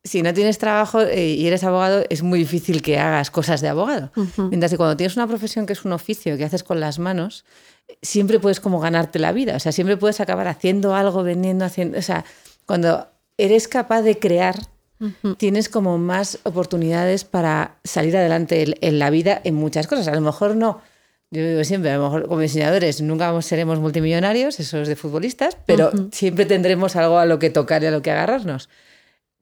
si 0.03 0.21
no 0.21 0.33
tienes 0.33 0.59
trabajo 0.59 1.01
eh, 1.01 1.29
y 1.29 1.47
eres 1.47 1.63
abogado, 1.63 2.03
es 2.09 2.21
muy 2.21 2.39
difícil 2.39 2.81
que 2.81 2.99
hagas 2.99 3.31
cosas 3.31 3.59
de 3.61 3.69
abogado. 3.69 4.11
Mientras 4.37 4.71
que 4.71 4.77
cuando 4.77 4.95
tienes 4.95 5.17
una 5.17 5.27
profesión 5.27 5.65
que 5.65 5.73
es 5.73 5.83
un 5.83 5.93
oficio 5.93 6.37
que 6.37 6.45
haces 6.45 6.63
con 6.63 6.79
las 6.79 6.99
manos, 6.99 7.43
siempre 8.03 8.39
puedes 8.39 8.59
como 8.59 8.79
ganarte 8.79 9.17
la 9.17 9.31
vida, 9.31 9.55
o 9.55 9.59
sea, 9.59 9.71
siempre 9.71 9.97
puedes 9.97 10.19
acabar 10.19 10.47
haciendo 10.47 10.95
algo, 10.95 11.23
vendiendo, 11.23 11.65
haciendo, 11.65 11.97
o 11.97 12.01
sea, 12.03 12.23
cuando 12.67 13.07
eres 13.37 13.67
capaz 13.67 14.03
de 14.03 14.19
crear, 14.19 14.55
tienes 15.37 15.69
como 15.69 15.97
más 15.97 16.39
oportunidades 16.43 17.25
para 17.25 17.77
salir 17.83 18.15
adelante 18.15 18.77
en 18.79 18.99
la 18.99 19.09
vida 19.09 19.41
en 19.43 19.55
muchas 19.55 19.87
cosas. 19.87 20.07
A 20.07 20.15
lo 20.15 20.21
mejor 20.21 20.55
no 20.55 20.81
yo 21.31 21.45
digo 21.45 21.63
siempre, 21.63 21.91
a 21.91 21.97
lo 21.97 22.03
mejor 22.03 22.27
como 22.27 22.41
diseñadores 22.41 23.01
nunca 23.01 23.41
seremos 23.41 23.79
multimillonarios, 23.79 24.59
eso 24.59 24.81
es 24.81 24.87
de 24.87 24.95
futbolistas, 24.95 25.57
pero 25.65 25.91
siempre 26.11 26.45
tendremos 26.45 26.95
algo 26.95 27.17
a 27.17 27.25
lo 27.25 27.39
que 27.39 27.49
tocar 27.49 27.83
y 27.83 27.87
a 27.87 27.91
lo 27.91 28.01
que 28.01 28.11
agarrarnos. 28.11 28.69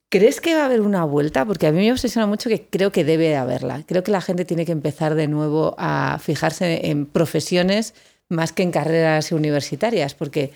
¿Crees 0.10 0.42
que 0.42 0.54
va 0.54 0.62
a 0.62 0.66
haber 0.66 0.82
una 0.82 1.06
vuelta? 1.06 1.44
Porque 1.44 1.66
a 1.66 1.72
mí 1.72 1.80
me 1.80 1.92
obsesiona 1.92 2.28
mucho 2.28 2.48
que 2.48 2.68
creo 2.68 2.92
que 2.92 3.04
debe 3.04 3.36
haberla. 3.36 3.84
Creo 3.88 4.04
que 4.04 4.12
la 4.12 4.22
gente 4.22 4.46
tiene 4.46 4.64
que 4.64 4.72
empezar 4.72 5.16
de 5.16 5.28
nuevo 5.28 5.74
a 5.80 6.20
fijarse 6.22 6.92
en 6.92 7.08
profesiones 7.08 7.96
más 8.30 8.52
que 8.52 8.62
en 8.62 8.72
carreras 8.72 9.32
universitarias, 9.32 10.14
porque 10.14 10.52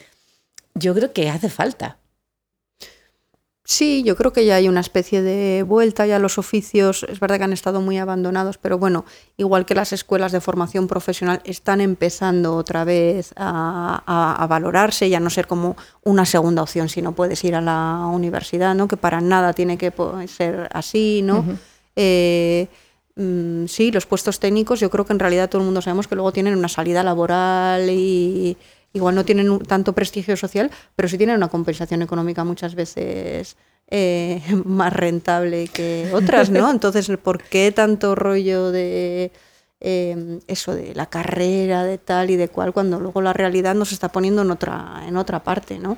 yo 0.76 0.94
creo 0.94 1.12
que 1.12 1.30
hace 1.30 1.50
falta. 1.50 1.98
Sí, 3.70 4.02
yo 4.06 4.16
creo 4.16 4.32
que 4.32 4.46
ya 4.46 4.56
hay 4.56 4.70
una 4.70 4.80
especie 4.80 5.22
de 5.22 5.62
vuelta 5.64 6.06
ya 6.08 6.20
los 6.20 6.38
oficios, 6.38 7.04
es 7.10 7.20
verdad 7.20 7.38
que 7.38 7.44
han 7.44 7.52
estado 7.52 7.82
muy 7.82 7.98
abandonados, 7.98 8.58
pero 8.58 8.78
bueno, 8.78 9.04
igual 9.36 9.66
que 9.66 9.76
las 9.76 9.92
escuelas 9.92 10.32
de 10.32 10.40
formación 10.40 10.88
profesional 10.88 11.42
están 11.44 11.82
empezando 11.82 12.56
otra 12.56 12.86
vez 12.86 13.34
a, 13.36 14.48
valorarse 14.50 15.10
y 15.10 15.16
a 15.16 15.20
no 15.20 15.30
ser 15.30 15.48
como 15.48 15.76
una 16.04 16.24
segunda 16.24 16.62
opción 16.62 16.88
si 16.88 17.02
no 17.02 17.12
puedes 17.12 17.44
ir 17.44 17.56
a 17.56 17.62
la 17.62 18.06
universidad, 18.10 18.74
¿no? 18.74 18.88
que 18.88 18.96
para 18.96 19.20
nada 19.20 19.52
tiene 19.52 19.78
que 19.78 19.92
ser 20.30 20.70
así, 20.72 21.22
¿no? 21.22 21.44
Eh, 21.98 22.70
mm, 23.18 23.66
sí, 23.66 23.92
los 23.92 24.06
puestos 24.06 24.40
técnicos, 24.40 24.80
yo 24.80 24.90
creo 24.90 25.06
que 25.06 25.12
en 25.12 25.20
realidad 25.20 25.50
todo 25.50 25.60
el 25.62 25.66
mundo 25.66 25.82
sabemos 25.82 26.08
que 26.08 26.16
luego 26.16 26.32
tienen 26.32 26.56
una 26.56 26.70
salida 26.70 27.04
laboral 27.04 27.90
y 27.90 28.56
igual 28.94 29.16
no 29.16 29.26
tienen 29.26 29.60
tanto 29.60 29.94
prestigio 29.94 30.36
social, 30.38 30.72
pero 30.96 31.08
sí 31.08 31.18
tienen 31.18 31.38
una 31.38 31.48
compensación 31.48 32.02
económica 32.02 32.44
muchas 32.44 32.76
veces 32.76 33.58
eh, 33.90 34.42
más 34.66 34.94
rentable 34.94 35.68
que 35.68 36.10
otras, 36.14 36.50
¿no? 36.50 36.70
Entonces, 36.70 37.10
¿por 37.22 37.42
qué 37.42 37.72
tanto 37.72 38.16
rollo 38.16 38.72
de 38.72 39.32
em, 39.80 40.40
eso, 40.48 40.74
de 40.76 40.96
la 40.96 41.06
carrera, 41.08 41.84
de 41.84 41.98
tal 41.98 42.30
y 42.30 42.36
de 42.36 42.50
cual, 42.50 42.74
cuando 42.74 43.00
luego 43.00 43.22
la 43.22 43.34
realidad 43.34 43.76
nos 43.76 43.92
está 43.92 44.10
poniendo 44.10 44.42
en 44.42 44.52
otra, 44.52 45.04
en 45.08 45.18
otra 45.18 45.44
parte, 45.44 45.80
¿no? 45.80 45.98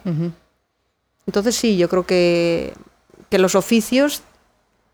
Entonces 1.26 1.56
sí, 1.56 1.78
yo 1.78 1.90
creo 1.90 2.06
que, 2.06 2.74
que 3.30 3.38
los 3.38 3.56
oficios 3.56 4.24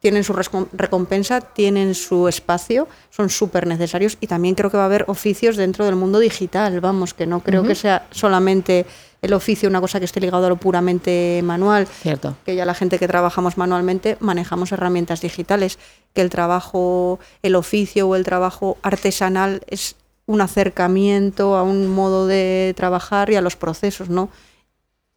tienen 0.05 0.23
su 0.23 0.33
recompensa, 0.33 1.41
tienen 1.41 1.95
su 1.95 2.27
espacio, 2.27 2.87
son 3.09 3.31
súper 3.31 3.65
necesarios 3.65 4.19
y 4.21 4.27
también 4.27 4.53
creo 4.53 4.69
que 4.69 4.77
va 4.77 4.83
a 4.83 4.85
haber 4.85 5.05
oficios 5.07 5.57
dentro 5.57 5.83
del 5.83 5.95
mundo 5.95 6.19
digital, 6.19 6.79
vamos, 6.79 7.15
que 7.15 7.25
no 7.25 7.39
creo 7.39 7.63
que 7.63 7.73
sea 7.73 8.05
solamente 8.11 8.85
el 9.23 9.33
oficio 9.33 9.67
una 9.67 9.81
cosa 9.81 9.97
que 9.97 10.05
esté 10.05 10.19
ligado 10.19 10.45
a 10.45 10.49
lo 10.49 10.57
puramente 10.57 11.41
manual, 11.43 11.87
Cierto. 11.87 12.37
que 12.45 12.55
ya 12.55 12.65
la 12.65 12.75
gente 12.75 12.99
que 12.99 13.07
trabajamos 13.07 13.57
manualmente 13.57 14.17
manejamos 14.19 14.71
herramientas 14.71 15.21
digitales, 15.21 15.79
que 16.13 16.21
el 16.21 16.29
trabajo, 16.29 17.19
el 17.41 17.55
oficio 17.55 18.07
o 18.07 18.15
el 18.15 18.25
trabajo 18.25 18.77
artesanal 18.83 19.63
es 19.65 19.95
un 20.27 20.39
acercamiento 20.39 21.55
a 21.55 21.63
un 21.63 21.87
modo 21.87 22.27
de 22.27 22.75
trabajar 22.77 23.31
y 23.31 23.37
a 23.37 23.41
los 23.41 23.55
procesos, 23.55 24.09
¿no? 24.09 24.29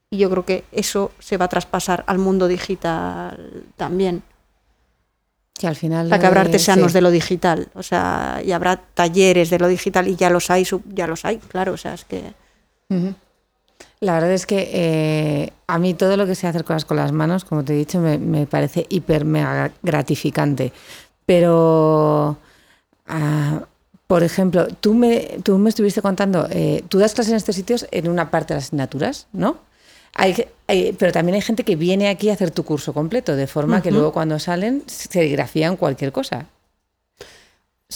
Y 0.08 0.16
yo 0.16 0.30
creo 0.30 0.46
que 0.46 0.64
eso 0.72 1.10
se 1.18 1.36
va 1.36 1.44
a 1.44 1.48
traspasar 1.48 2.04
al 2.06 2.16
mundo 2.16 2.48
digital 2.48 3.66
también. 3.76 4.22
Que 5.58 5.66
al 5.66 5.76
final. 5.76 6.06
O 6.06 6.08
sea, 6.08 6.18
que 6.18 6.26
habrá 6.26 6.42
artesanos 6.42 6.92
de 6.92 7.00
lo 7.00 7.10
digital, 7.10 7.68
o 7.74 7.82
sea, 7.82 8.40
y 8.44 8.52
habrá 8.52 8.76
talleres 8.76 9.50
de 9.50 9.58
lo 9.58 9.66
digital 9.66 10.06
y 10.06 10.16
ya 10.16 10.30
los 10.30 10.50
hay, 10.50 10.66
ya 10.94 11.06
los 11.06 11.24
hay, 11.24 11.38
claro, 11.38 11.72
o 11.72 11.76
sea, 11.76 11.94
es 11.94 12.04
que. 12.04 12.32
La 14.00 14.14
verdad 14.14 14.32
es 14.32 14.46
que 14.46 14.70
eh, 14.72 15.52
a 15.66 15.78
mí 15.78 15.94
todo 15.94 16.16
lo 16.16 16.26
que 16.26 16.36
sea 16.36 16.50
hacer 16.50 16.64
cosas 16.64 16.84
con 16.84 16.96
las 16.96 17.10
manos, 17.10 17.44
como 17.44 17.64
te 17.64 17.74
he 17.74 17.76
dicho, 17.76 17.98
me, 18.00 18.46
parece 18.46 18.86
hiper 18.88 19.24
mega 19.24 19.72
gratificante. 19.82 20.72
Pero, 21.26 22.38
ah, 23.08 23.62
por 24.06 24.22
ejemplo, 24.22 24.68
tú 24.68 24.94
me, 24.94 25.38
tú 25.42 25.58
me 25.58 25.70
estuviste 25.70 26.00
contando, 26.00 26.46
eh, 26.50 26.84
tú 26.88 26.98
das 26.98 27.12
clases 27.12 27.32
en 27.32 27.36
estos 27.36 27.56
sitios 27.56 27.86
en 27.90 28.08
una 28.08 28.30
parte 28.30 28.54
de 28.54 28.58
las 28.58 28.66
asignaturas, 28.66 29.26
¿no? 29.32 29.56
Hay, 30.20 30.34
pero 30.98 31.12
también 31.12 31.36
hay 31.36 31.42
gente 31.42 31.62
que 31.62 31.76
viene 31.76 32.08
aquí 32.08 32.28
a 32.28 32.32
hacer 32.32 32.50
tu 32.50 32.64
curso 32.64 32.92
completo, 32.92 33.36
de 33.36 33.46
forma 33.46 33.80
que 33.80 33.92
luego 33.92 34.12
cuando 34.12 34.40
salen 34.40 34.82
serigrafían 34.86 35.76
cualquier 35.76 36.10
cosa. 36.10 36.46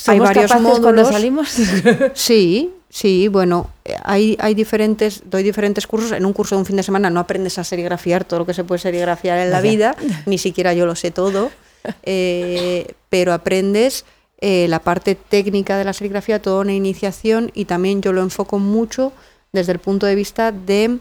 hay 0.07 0.19
varios 0.21 0.55
módulos 0.61 0.81
cuando 0.81 1.05
salimos. 1.05 1.49
sí, 2.15 2.73
sí, 2.89 3.27
bueno, 3.27 3.71
hay, 4.05 4.37
hay 4.39 4.55
diferentes, 4.55 5.25
doy 5.27 5.43
diferentes 5.43 5.89
cursos. 5.89 6.13
En 6.13 6.25
un 6.25 6.33
curso 6.33 6.55
de 6.55 6.61
un 6.61 6.67
fin 6.67 6.77
de 6.77 6.85
semana 6.85 7.11
no 7.11 7.19
aprendes 7.19 7.59
a 7.59 7.65
serigrafiar 7.65 8.25
todo 8.25 8.39
lo 8.39 8.47
que 8.47 8.55
se 8.55 8.63
puede 8.63 8.79
serigrafiar 8.79 9.41
en 9.41 9.51
la 9.51 9.61
vida, 9.61 9.97
ni 10.27 10.39
siquiera 10.39 10.75
yo 10.75 10.87
lo 10.87 10.95
sé 10.95 11.11
todo, 11.11 11.51
eh, 12.05 12.95
pero 13.09 13.33
aprendes 13.33 14.05
eh, 14.41 14.69
la 14.69 14.79
parte 14.79 15.17
técnica 15.17 15.77
de 15.77 15.85
la 15.85 15.93
serigrafía, 15.93 16.41
toda 16.41 16.61
una 16.61 16.73
iniciación 16.73 17.51
y 17.53 17.65
también 17.65 18.01
yo 18.01 18.13
lo 18.13 18.23
enfoco 18.23 18.61
mucho 18.61 19.13
desde 19.53 19.73
el 19.73 19.81
punto 19.81 20.07
de 20.07 20.15
vista 20.15 20.53
de 20.53 21.01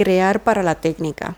crear 0.00 0.42
para 0.42 0.62
la 0.62 0.76
técnica, 0.76 1.36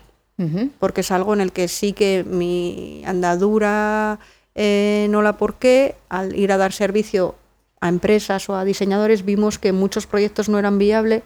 porque 0.79 1.01
es 1.01 1.11
algo 1.11 1.33
en 1.33 1.41
el 1.41 1.51
que 1.51 1.67
sí 1.67 1.91
que 1.91 2.23
mi 2.25 3.03
andadura 3.05 4.19
eh, 4.55 5.07
no 5.09 5.21
la 5.21 5.35
por 5.35 5.55
qué, 5.55 5.95
al 6.07 6.33
ir 6.33 6.53
a 6.53 6.57
dar 6.57 6.71
servicio 6.71 7.35
a 7.81 7.89
empresas 7.89 8.47
o 8.47 8.55
a 8.55 8.63
diseñadores, 8.63 9.25
vimos 9.25 9.59
que 9.59 9.73
muchos 9.73 10.07
proyectos 10.07 10.47
no 10.47 10.59
eran 10.59 10.77
viables 10.77 11.23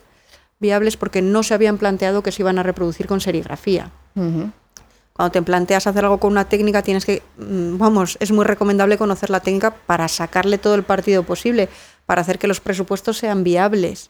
viables 0.59 0.97
porque 0.97 1.21
no 1.21 1.43
se 1.43 1.53
habían 1.53 1.77
planteado 1.77 2.23
que 2.23 2.31
se 2.31 2.41
iban 2.41 2.57
a 2.57 2.63
reproducir 2.63 3.05
con 3.05 3.21
serigrafía. 3.21 3.91
Cuando 4.15 5.31
te 5.31 5.43
planteas 5.43 5.85
hacer 5.85 6.03
algo 6.03 6.19
con 6.19 6.31
una 6.31 6.49
técnica, 6.49 6.81
tienes 6.81 7.05
que, 7.05 7.21
mm, 7.37 7.77
vamos, 7.77 8.17
es 8.19 8.31
muy 8.31 8.45
recomendable 8.45 8.97
conocer 8.97 9.29
la 9.29 9.41
técnica 9.41 9.75
para 9.75 10.07
sacarle 10.07 10.57
todo 10.57 10.73
el 10.73 10.81
partido 10.81 11.21
posible, 11.21 11.69
para 12.07 12.21
hacer 12.21 12.39
que 12.39 12.47
los 12.47 12.59
presupuestos 12.59 13.17
sean 13.17 13.43
viables. 13.43 14.09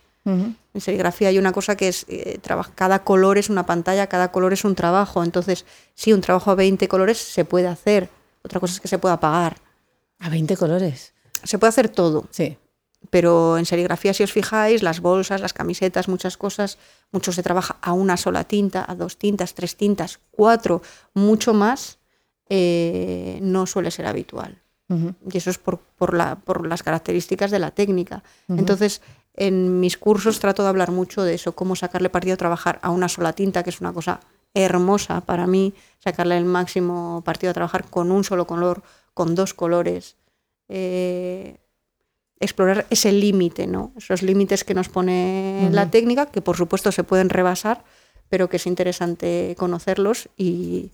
En 0.77 0.81
serigrafía 0.81 1.29
hay 1.29 1.39
una 1.39 1.51
cosa 1.51 1.75
que 1.75 1.87
es, 1.87 2.05
eh, 2.07 2.39
cada 2.75 3.03
color 3.03 3.37
es 3.37 3.49
una 3.49 3.65
pantalla, 3.65 4.07
cada 4.07 4.31
color 4.31 4.53
es 4.53 4.63
un 4.63 4.75
trabajo. 4.75 5.23
Entonces, 5.23 5.65
sí, 5.95 6.13
un 6.13 6.21
trabajo 6.21 6.51
a 6.51 6.55
20 6.55 6.87
colores 6.87 7.17
se 7.17 7.45
puede 7.45 7.67
hacer. 7.67 8.09
Otra 8.43 8.59
cosa 8.59 8.75
es 8.75 8.79
que 8.79 8.87
se 8.87 8.99
pueda 8.99 9.19
pagar. 9.19 9.57
¿A 10.19 10.29
20 10.29 10.55
colores? 10.55 11.13
Se 11.43 11.57
puede 11.57 11.69
hacer 11.69 11.89
todo. 11.89 12.27
Sí 12.29 12.57
pero 13.09 13.57
en 13.57 13.65
serigrafía, 13.65 14.13
si 14.13 14.23
os 14.23 14.31
fijáis, 14.31 14.83
las 14.83 14.99
bolsas, 14.99 15.41
las 15.41 15.53
camisetas, 15.53 16.07
muchas 16.07 16.37
cosas, 16.37 16.77
mucho 17.11 17.31
se 17.31 17.43
trabaja 17.43 17.77
a 17.81 17.93
una 17.93 18.17
sola 18.17 18.43
tinta, 18.43 18.85
a 18.87 18.95
dos 18.95 19.17
tintas, 19.17 19.53
tres 19.53 19.77
tintas, 19.77 20.19
cuatro, 20.31 20.81
mucho 21.13 21.53
más, 21.53 21.99
eh, 22.49 23.39
no 23.41 23.65
suele 23.65 23.91
ser 23.91 24.07
habitual. 24.07 24.61
Y 24.89 25.37
eso 25.37 25.49
es 25.49 25.57
por, 25.57 26.13
la, 26.13 26.35
por, 26.37 26.65
las 26.65 26.81
características 26.81 27.51
de 27.51 27.59
la 27.59 27.71
técnica. 27.71 28.23
Entonces, 28.47 29.01
en 29.37 29.79
mis 29.79 29.97
cursos 29.97 30.39
trato 30.39 30.63
de 30.63 30.69
hablar 30.69 30.91
mucho 30.91 31.23
de 31.23 31.35
eso, 31.35 31.53
cómo 31.53 31.75
sacarle 31.75 32.09
partido 32.09 32.33
a 32.33 32.37
trabajar 32.37 32.79
a 32.81 32.89
una 32.89 33.07
sola 33.07 33.33
tinta, 33.33 33.63
que 33.63 33.69
es 33.69 33.79
una 33.79 33.93
cosa 33.93 34.19
hermosa 34.53 35.21
para 35.21 35.45
mí, 35.45 35.73
sacarle 35.99 36.37
el 36.37 36.45
máximo 36.45 37.21
partido 37.23 37.51
a 37.51 37.53
trabajar 37.53 37.85
con 37.85 38.11
un 38.11 38.23
solo 38.23 38.47
color, 38.47 38.81
con 39.13 39.35
dos 39.35 39.53
colores. 39.53 40.15
Eh, 40.67 41.57
explorar 42.39 42.87
ese 42.89 43.11
límite, 43.11 43.67
¿no? 43.67 43.93
Esos 43.97 44.21
límites 44.21 44.63
que 44.63 44.73
nos 44.73 44.89
pone 44.89 45.69
la 45.71 45.89
técnica, 45.89 46.27
que 46.27 46.41
por 46.41 46.57
supuesto 46.57 46.91
se 46.91 47.03
pueden 47.03 47.29
rebasar, 47.29 47.83
pero 48.29 48.49
que 48.49 48.57
es 48.57 48.67
interesante 48.67 49.55
conocerlos 49.57 50.29
y, 50.35 50.91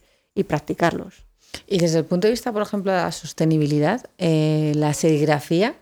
practicarlos. 0.47 1.25
Y 1.67 1.77
desde 1.77 1.99
el 1.99 2.05
punto 2.05 2.27
de 2.27 2.31
vista, 2.31 2.51
por 2.51 2.61
ejemplo, 2.61 2.91
de 2.91 2.97
la 2.97 3.11
sostenibilidad, 3.11 4.09
eh, 4.17 4.73
la 4.75 4.93
serigrafía, 4.93 5.75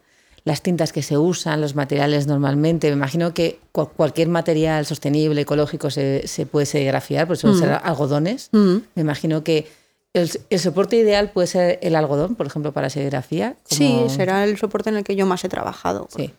las 0.43 0.61
tintas 0.61 0.91
que 0.91 1.03
se 1.03 1.17
usan, 1.17 1.61
los 1.61 1.75
materiales 1.75 2.25
normalmente, 2.25 2.87
me 2.87 2.93
imagino 2.93 3.33
que 3.33 3.59
cualquier 3.71 4.27
material 4.27 4.85
sostenible, 4.85 5.41
ecológico, 5.41 5.89
se, 5.91 6.47
puede 6.49 6.65
serigrafiar, 6.65 7.27
pues 7.27 7.39
suelen 7.39 7.59
ser 7.59 7.79
algodones. 7.83 8.49
Me 8.51 9.01
imagino 9.01 9.43
que 9.43 9.67
el, 10.13 10.59
soporte 10.59 10.97
ideal 10.97 11.31
puede 11.31 11.47
ser 11.47 11.79
el 11.81 11.95
algodón, 11.95 12.35
por 12.35 12.47
ejemplo, 12.47 12.71
para 12.73 12.89
serigrafía. 12.89 13.55
Sí, 13.65 13.97
será 14.09 14.43
el 14.43 14.57
soporte 14.57 14.89
en 14.89 14.97
el 14.97 15.03
que 15.03 15.15
yo 15.15 15.25
más 15.25 15.43
he 15.45 15.49
trabajado. 15.49 16.07
Sí. 16.15 16.33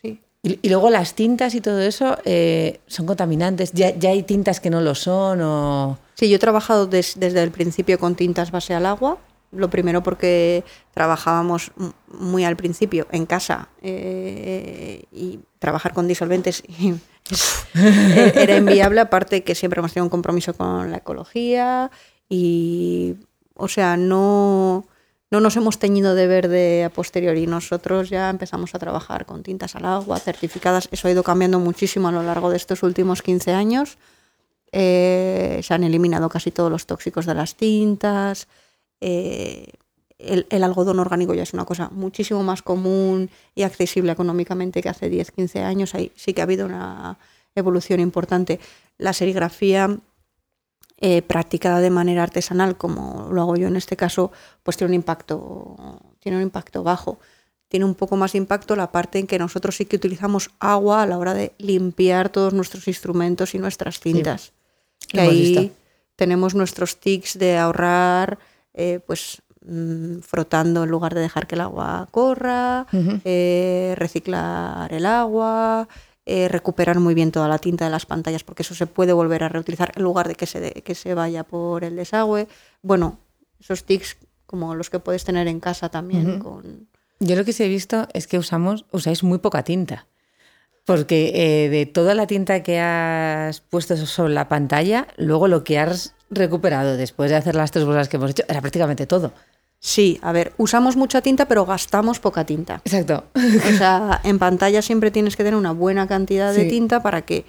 sí. 0.00 0.20
Y, 0.42 0.68
luego 0.68 0.90
las 0.90 1.14
tintas 1.14 1.54
y 1.54 1.60
todo 1.60 1.80
eso 1.80 2.18
eh, 2.24 2.80
son 2.86 3.06
contaminantes. 3.06 3.72
¿Ya, 3.72 3.94
hay 4.08 4.22
tintas 4.22 4.60
que 4.60 4.70
no 4.70 4.80
lo 4.80 4.94
son? 4.94 5.40
O... 5.40 5.98
Sí, 6.14 6.28
yo 6.28 6.36
he 6.36 6.38
trabajado 6.38 6.86
desde 6.86 7.42
el 7.42 7.50
principio 7.50 7.98
con 7.98 8.14
tintas 8.14 8.50
base 8.50 8.74
al 8.74 8.86
agua. 8.86 9.18
Lo 9.52 9.70
primero 9.70 10.02
porque 10.02 10.64
trabajábamos 10.92 11.72
muy 12.08 12.44
al 12.44 12.56
principio 12.56 13.06
en 13.12 13.26
casa 13.26 13.68
eh, 13.82 15.04
y 15.12 15.40
trabajar 15.58 15.92
con 15.92 16.08
disolventes 16.08 16.64
era 17.74 18.56
inviable, 18.56 19.00
aparte 19.00 19.44
que 19.44 19.54
siempre 19.54 19.80
hemos 19.80 19.92
tenido 19.92 20.06
un 20.06 20.10
compromiso 20.10 20.54
con 20.54 20.90
la 20.90 20.98
ecología 20.98 21.90
y, 22.28 23.16
o 23.54 23.68
sea, 23.68 23.96
no, 23.96 24.86
no 25.30 25.40
nos 25.40 25.56
hemos 25.56 25.78
teñido 25.78 26.14
de 26.14 26.26
verde 26.26 26.84
a 26.84 26.90
posteriori. 26.90 27.46
Nosotros 27.46 28.10
ya 28.10 28.30
empezamos 28.30 28.74
a 28.74 28.78
trabajar 28.78 29.26
con 29.26 29.42
tintas 29.42 29.76
al 29.76 29.84
agua, 29.84 30.18
certificadas. 30.18 30.88
Eso 30.92 31.08
ha 31.08 31.10
ido 31.10 31.22
cambiando 31.22 31.58
muchísimo 31.58 32.08
a 32.08 32.12
lo 32.12 32.22
largo 32.22 32.50
de 32.50 32.56
estos 32.56 32.82
últimos 32.82 33.22
15 33.22 33.52
años. 33.52 33.98
Eh, 34.72 35.60
se 35.62 35.74
han 35.74 35.84
eliminado 35.84 36.28
casi 36.28 36.50
todos 36.50 36.70
los 36.70 36.86
tóxicos 36.86 37.26
de 37.26 37.34
las 37.34 37.54
tintas. 37.54 38.48
Eh, 39.04 39.66
el, 40.18 40.46
el, 40.50 40.62
algodón 40.62 41.00
orgánico 41.00 41.34
ya 41.34 41.42
es 41.42 41.52
una 41.52 41.64
cosa 41.64 41.90
muchísimo 41.90 42.44
más 42.44 42.62
común 42.62 43.28
y 43.56 43.64
accesible 43.64 44.12
económicamente 44.12 44.80
que 44.80 44.88
hace 44.88 45.08
10, 45.08 45.32
15 45.32 45.62
años. 45.62 45.96
Ahí 45.96 46.12
sí 46.14 46.32
que 46.32 46.40
ha 46.40 46.44
habido 46.44 46.66
una 46.66 47.18
evolución 47.56 47.98
importante. 47.98 48.60
La 48.98 49.12
serigrafía 49.12 49.98
eh, 51.04 51.20
practicada 51.22 51.80
de 51.80 51.90
manera 51.90 52.22
artesanal, 52.22 52.76
como 52.76 53.28
lo 53.32 53.42
hago 53.42 53.56
yo 53.56 53.66
en 53.66 53.74
este 53.74 53.96
caso, 53.96 54.30
pues 54.62 54.76
tiene 54.76 54.92
un 54.92 54.94
impacto, 54.94 55.98
tiene 56.20 56.38
un 56.38 56.44
impacto 56.44 56.84
bajo. 56.84 57.18
Tiene 57.66 57.86
un 57.86 57.96
poco 57.96 58.16
más 58.16 58.32
de 58.32 58.38
impacto 58.38 58.76
la 58.76 58.92
parte 58.92 59.18
en 59.18 59.26
que 59.26 59.36
nosotros 59.36 59.74
sí 59.74 59.86
que 59.86 59.96
utilizamos 59.96 60.50
agua 60.60 61.02
a 61.02 61.06
la 61.06 61.18
hora 61.18 61.34
de 61.34 61.54
limpiar 61.58 62.28
todos 62.28 62.54
nuestros 62.54 62.86
instrumentos 62.86 63.56
y 63.56 63.58
nuestras 63.58 63.98
cintas. 63.98 64.52
ahí 65.14 65.72
tenemos 66.14 66.54
nuestros 66.54 67.00
tics 67.00 67.36
de 67.36 67.56
ahorrar, 67.56 68.38
eh, 68.74 69.00
pues 69.06 69.42
mm, 69.64 70.20
frotando 70.20 70.84
en 70.84 70.90
lugar 70.90 71.14
de 71.14 71.20
dejar 71.20 71.46
que 71.46 71.54
el 71.54 71.60
agua 71.62 72.08
corra, 72.10 72.86
eh, 73.24 73.94
reciclar 73.96 74.92
el 74.92 75.06
agua, 75.06 75.88
eh, 76.24 76.48
recuperar 76.48 77.00
muy 77.00 77.14
bien 77.14 77.32
toda 77.32 77.48
la 77.48 77.58
tinta 77.58 77.84
de 77.84 77.90
las 77.90 78.06
pantallas, 78.06 78.44
porque 78.44 78.62
eso 78.62 78.74
se 78.74 78.86
puede 78.86 79.12
volver 79.12 79.42
a 79.42 79.48
reutilizar 79.48 79.92
en 79.96 80.02
lugar 80.04 80.28
de 80.28 80.36
que 80.36 80.46
se, 80.46 80.70
que 80.82 80.94
se 80.94 81.14
vaya 81.14 81.42
por 81.42 81.82
el 81.82 81.96
desagüe. 81.96 82.46
Bueno, 82.80 83.18
esos 83.58 83.84
tics 83.84 84.16
como 84.46 84.74
los 84.74 84.90
que 84.90 84.98
puedes 84.98 85.24
tener 85.24 85.48
en 85.48 85.60
casa 85.60 85.88
también. 85.88 86.38
con... 86.38 86.88
Yo 87.20 87.36
lo 87.36 87.44
que 87.44 87.52
sí 87.52 87.62
he 87.64 87.68
visto 87.68 88.06
es 88.12 88.26
que 88.26 88.38
usamos, 88.38 88.84
usáis 88.90 89.22
muy 89.22 89.38
poca 89.38 89.64
tinta. 89.64 90.06
Porque 90.84 91.32
eh, 91.34 91.68
de 91.70 91.86
toda 91.86 92.14
la 92.14 92.26
tinta 92.26 92.62
que 92.62 92.78
has 92.78 93.60
puesto 93.60 93.96
sobre 93.96 94.34
la 94.34 94.48
pantalla, 94.48 95.06
luego 95.16 95.48
lo 95.48 95.64
que 95.64 95.78
has 95.78 96.14
recuperado 96.34 96.96
después 96.96 97.30
de 97.30 97.36
hacer 97.36 97.54
las 97.54 97.70
tres 97.70 97.84
bolsas 97.84 98.08
que 98.08 98.16
hemos 98.16 98.30
hecho 98.30 98.44
era 98.48 98.60
prácticamente 98.60 99.06
todo. 99.06 99.32
Sí, 99.78 100.20
a 100.22 100.30
ver, 100.30 100.52
usamos 100.58 100.96
mucha 100.96 101.22
tinta, 101.22 101.46
pero 101.46 101.66
gastamos 101.66 102.20
poca 102.20 102.44
tinta. 102.44 102.80
Exacto. 102.84 103.24
O 103.34 103.76
sea, 103.76 104.20
en 104.22 104.38
pantalla 104.38 104.80
siempre 104.80 105.10
tienes 105.10 105.36
que 105.36 105.42
tener 105.42 105.58
una 105.58 105.72
buena 105.72 106.06
cantidad 106.06 106.54
de 106.54 106.66
tinta 106.66 107.02
para 107.02 107.22
que 107.22 107.44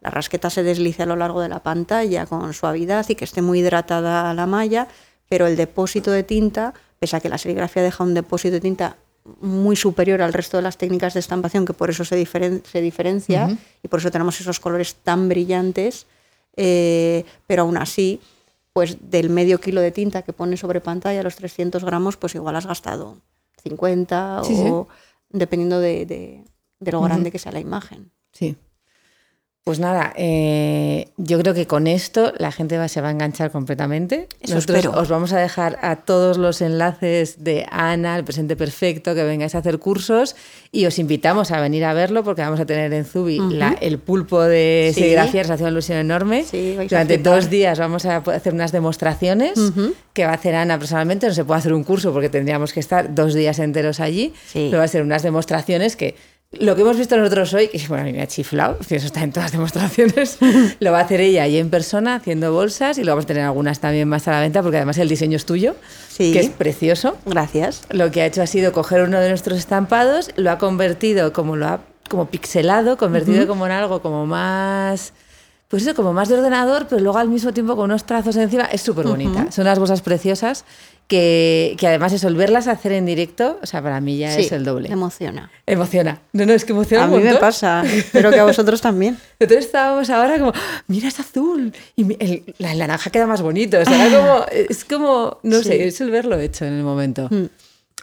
la 0.00 0.10
rasqueta 0.10 0.50
se 0.50 0.62
deslice 0.62 1.02
a 1.02 1.06
lo 1.06 1.16
largo 1.16 1.40
de 1.40 1.48
la 1.48 1.62
pantalla 1.62 2.26
con 2.26 2.52
suavidad 2.52 3.06
y 3.08 3.14
que 3.14 3.24
esté 3.24 3.40
muy 3.40 3.60
hidratada 3.60 4.32
la 4.34 4.46
malla, 4.46 4.86
pero 5.30 5.46
el 5.46 5.56
depósito 5.56 6.10
de 6.10 6.22
tinta, 6.22 6.74
pese 6.98 7.16
a 7.16 7.20
que 7.20 7.30
la 7.30 7.38
serigrafía 7.38 7.82
deja 7.82 8.04
un 8.04 8.12
depósito 8.12 8.52
de 8.52 8.60
tinta 8.60 8.96
muy 9.40 9.74
superior 9.74 10.22
al 10.22 10.32
resto 10.32 10.56
de 10.56 10.62
las 10.62 10.78
técnicas 10.78 11.14
de 11.14 11.20
estampación, 11.20 11.64
que 11.64 11.72
por 11.72 11.90
eso 11.90 12.04
se, 12.04 12.24
se 12.26 12.80
diferencia 12.80 13.56
y 13.82 13.88
por 13.88 14.00
eso 14.00 14.10
tenemos 14.10 14.40
esos 14.40 14.60
colores 14.60 14.94
tan 14.96 15.28
brillantes, 15.28 16.06
eh, 16.58 17.24
pero 17.46 17.62
aún 17.62 17.76
así 17.76 18.20
pues 18.72 19.10
del 19.10 19.28
medio 19.30 19.58
kilo 19.58 19.80
de 19.80 19.90
tinta 19.90 20.22
que 20.22 20.32
pone 20.32 20.56
sobre 20.56 20.80
pantalla, 20.80 21.24
los 21.24 21.34
300 21.34 21.82
gramos, 21.82 22.16
pues 22.16 22.36
igual 22.36 22.54
has 22.54 22.66
gastado 22.66 23.16
50 23.64 24.42
o 24.42 24.86
dependiendo 25.30 25.80
de, 25.80 26.44
lo 26.78 27.00
grande 27.00 27.32
que 27.32 27.40
sea 27.40 27.50
la 27.50 27.58
imagen. 27.58 28.12
Sí. 28.32 28.56
Pues 29.68 29.80
nada, 29.80 30.14
eh, 30.16 31.08
yo 31.18 31.38
creo 31.38 31.52
que 31.52 31.66
con 31.66 31.88
esto 31.88 32.32
la 32.38 32.52
gente 32.52 32.88
se 32.88 33.02
va 33.02 33.08
a 33.08 33.10
enganchar 33.10 33.50
completamente. 33.50 34.26
Nosotros 34.48 34.86
os 34.86 35.10
vamos 35.10 35.34
a 35.34 35.40
dejar 35.40 35.78
a 35.82 35.96
todos 35.96 36.38
los 36.38 36.62
enlaces 36.62 37.44
de 37.44 37.66
Ana, 37.70 38.16
el 38.16 38.24
presente 38.24 38.56
perfecto, 38.56 39.14
que 39.14 39.24
vengáis 39.24 39.54
a 39.54 39.58
hacer 39.58 39.78
cursos 39.78 40.36
y 40.72 40.86
os 40.86 40.98
invitamos 40.98 41.50
a 41.50 41.60
venir 41.60 41.84
a 41.84 41.92
verlo 41.92 42.24
porque 42.24 42.40
vamos 42.40 42.60
a 42.60 42.64
tener 42.64 42.94
en 42.94 43.04
Zubi 43.04 43.40
el 43.82 43.98
pulpo 43.98 44.40
de 44.40 44.92
sí. 44.94 45.00
serigrafía, 45.00 45.42
hace 45.42 45.62
una 45.62 45.72
ilusión 45.72 45.98
enorme. 45.98 46.46
Durante 46.88 47.18
dos 47.18 47.50
días 47.50 47.78
vamos 47.78 48.06
a 48.06 48.16
hacer 48.16 48.54
unas 48.54 48.72
demostraciones 48.72 49.60
que 50.14 50.24
va 50.24 50.30
a 50.30 50.36
hacer 50.36 50.54
Ana 50.54 50.78
personalmente. 50.78 51.26
No 51.26 51.34
se 51.34 51.44
puede 51.44 51.58
hacer 51.58 51.74
un 51.74 51.84
curso 51.84 52.14
porque 52.14 52.30
tendríamos 52.30 52.72
que 52.72 52.80
estar 52.80 53.14
dos 53.14 53.34
días 53.34 53.58
enteros 53.58 54.00
allí, 54.00 54.32
pero 54.54 54.78
va 54.78 54.84
a 54.84 54.88
ser 54.88 55.02
unas 55.02 55.22
demostraciones 55.22 55.94
que 55.94 56.14
lo 56.52 56.74
que 56.74 56.80
hemos 56.80 56.96
visto 56.96 57.14
nosotros 57.16 57.52
hoy, 57.52 57.68
que 57.68 57.78
bueno, 57.88 58.04
a 58.04 58.06
mí 58.06 58.12
me 58.12 58.22
ha 58.22 58.26
chiflado, 58.26 58.78
eso 58.80 59.06
está 59.06 59.22
en 59.22 59.32
todas 59.32 59.46
las 59.46 59.52
demostraciones, 59.52 60.38
lo 60.80 60.92
va 60.92 61.00
a 61.00 61.02
hacer 61.02 61.20
ella 61.20 61.42
ahí 61.42 61.58
en 61.58 61.68
persona 61.68 62.14
haciendo 62.14 62.52
bolsas 62.52 62.96
y 62.96 63.04
lo 63.04 63.12
vamos 63.12 63.24
a 63.24 63.28
tener 63.28 63.44
algunas 63.44 63.80
también 63.80 64.08
más 64.08 64.26
a 64.28 64.30
la 64.32 64.40
venta 64.40 64.62
porque 64.62 64.78
además 64.78 64.96
el 64.96 65.10
diseño 65.10 65.36
es 65.36 65.44
tuyo, 65.44 65.76
que 66.16 66.40
es 66.40 66.48
precioso. 66.48 67.18
Gracias. 67.26 67.82
Lo 67.90 68.10
que 68.10 68.22
ha 68.22 68.26
hecho 68.26 68.40
ha 68.40 68.46
sido 68.46 68.72
coger 68.72 69.02
uno 69.02 69.20
de 69.20 69.28
nuestros 69.28 69.58
estampados, 69.58 70.30
lo 70.36 70.50
ha 70.50 70.56
convertido 70.56 71.34
como 71.34 71.54
lo 71.56 71.66
ha 71.66 71.80
como 72.08 72.30
pixelado, 72.30 72.96
convertido 72.96 73.46
como 73.46 73.66
en 73.66 73.72
algo 73.72 74.00
como 74.00 74.24
más 74.24 75.12
pues 75.68 75.82
eso, 75.82 75.94
como 75.94 76.14
más 76.14 76.30
de 76.30 76.38
ordenador, 76.38 76.86
pero 76.88 77.02
luego 77.02 77.18
al 77.18 77.28
mismo 77.28 77.52
tiempo 77.52 77.76
con 77.76 77.84
unos 77.84 78.04
trazos 78.04 78.34
encima, 78.36 78.64
es 78.64 78.80
súper 78.80 79.06
bonita. 79.06 79.52
Son 79.52 79.66
las 79.66 79.78
bolsas 79.78 80.00
preciosas 80.00 80.64
que, 81.08 81.74
que 81.78 81.86
además 81.88 82.12
eso, 82.12 82.28
el 82.28 82.36
verlas 82.36 82.68
hacer 82.68 82.92
en 82.92 83.06
directo, 83.06 83.58
o 83.62 83.66
sea, 83.66 83.82
para 83.82 84.00
mí 84.00 84.18
ya 84.18 84.30
Sí, 84.34 84.42
es 84.42 84.52
el 84.52 84.64
doble. 84.64 84.90
Emociona. 84.92 85.50
Emociona. 85.66 86.20
No, 86.34 86.44
no, 86.46 86.52
es 86.52 86.64
que 86.66 86.72
emociona 86.72 87.04
A 87.04 87.08
un 87.08 87.16
mí 87.16 87.24
me 87.24 87.34
pasa, 87.36 87.82
espero 87.86 88.30
que 88.30 88.38
a 88.38 88.44
vosotros 88.44 88.80
también. 88.80 89.18
Nosotros 89.40 89.64
estábamos 89.64 90.10
ahora 90.10 90.38
como, 90.38 90.52
mira, 90.86 91.08
es 91.08 91.18
azul. 91.18 91.72
Y 91.96 92.22
el, 92.22 92.54
la 92.58 92.74
naranja 92.74 93.10
queda 93.10 93.26
más 93.26 93.40
bonito. 93.42 93.78
O 93.80 93.84
sea, 93.84 94.10
como, 94.10 94.44
es 94.52 94.84
como, 94.84 95.38
no 95.42 95.58
Sí. 95.58 95.64
sé, 95.64 95.86
es 95.88 96.00
el 96.02 96.10
verlo 96.10 96.38
hecho 96.38 96.66
en 96.66 96.74
el 96.74 96.82
momento. 96.82 97.28
Mm. 97.30 97.46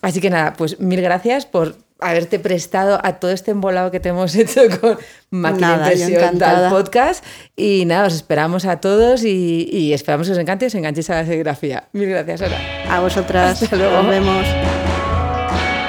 Así 0.01 0.19
que 0.19 0.29
nada, 0.29 0.53
pues 0.53 0.79
mil 0.79 1.01
gracias 1.01 1.45
por 1.45 1.75
haberte 1.99 2.39
prestado 2.39 2.99
a 3.03 3.13
todo 3.13 3.31
este 3.31 3.51
embolado 3.51 3.91
que 3.91 3.99
te 3.99 4.09
hemos 4.09 4.35
hecho 4.35 4.61
con 4.81 4.97
máquina 5.29 5.77
Nada, 5.77 5.93
impresión 5.93 6.37
tal 6.37 6.69
podcast. 6.69 7.23
Y 7.55 7.85
nada, 7.85 8.07
os 8.07 8.13
esperamos 8.15 8.65
a 8.65 8.79
todos 8.81 9.23
y, 9.23 9.67
y 9.71 9.93
esperamos 9.93 10.27
que 10.27 10.33
os 10.33 10.39
encante 10.39 10.65
y 10.65 10.67
os 10.67 10.75
enganchéis 10.75 11.09
a 11.09 11.15
la 11.15 11.25
serigrafía. 11.25 11.87
Mil 11.93 12.09
gracias, 12.09 12.41
Ana. 12.41 12.57
A 12.89 12.99
vosotras, 12.99 13.61
Hasta 13.61 13.75
luego. 13.75 13.97
nos 13.97 14.07
vemos. 14.09 14.45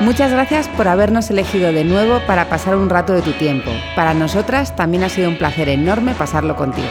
Muchas 0.01 0.31
gracias 0.31 0.69
por 0.69 0.88
habernos 0.88 1.31
elegido 1.31 1.73
de 1.73 1.83
nuevo 1.83 2.21
para 2.27 2.51
pasar 2.51 2.77
un 2.77 2.90
rato 2.90 3.14
de 3.14 3.23
tu 3.23 3.33
tiempo. 3.33 3.71
Para 3.95 4.12
nosotras 4.12 4.77
también 4.77 5.05
ha 5.05 5.09
sido 5.09 5.29
un 5.31 5.38
placer 5.38 5.71
enorme 5.71 6.14
pasarlo 6.14 6.55
contigo. 6.55 6.88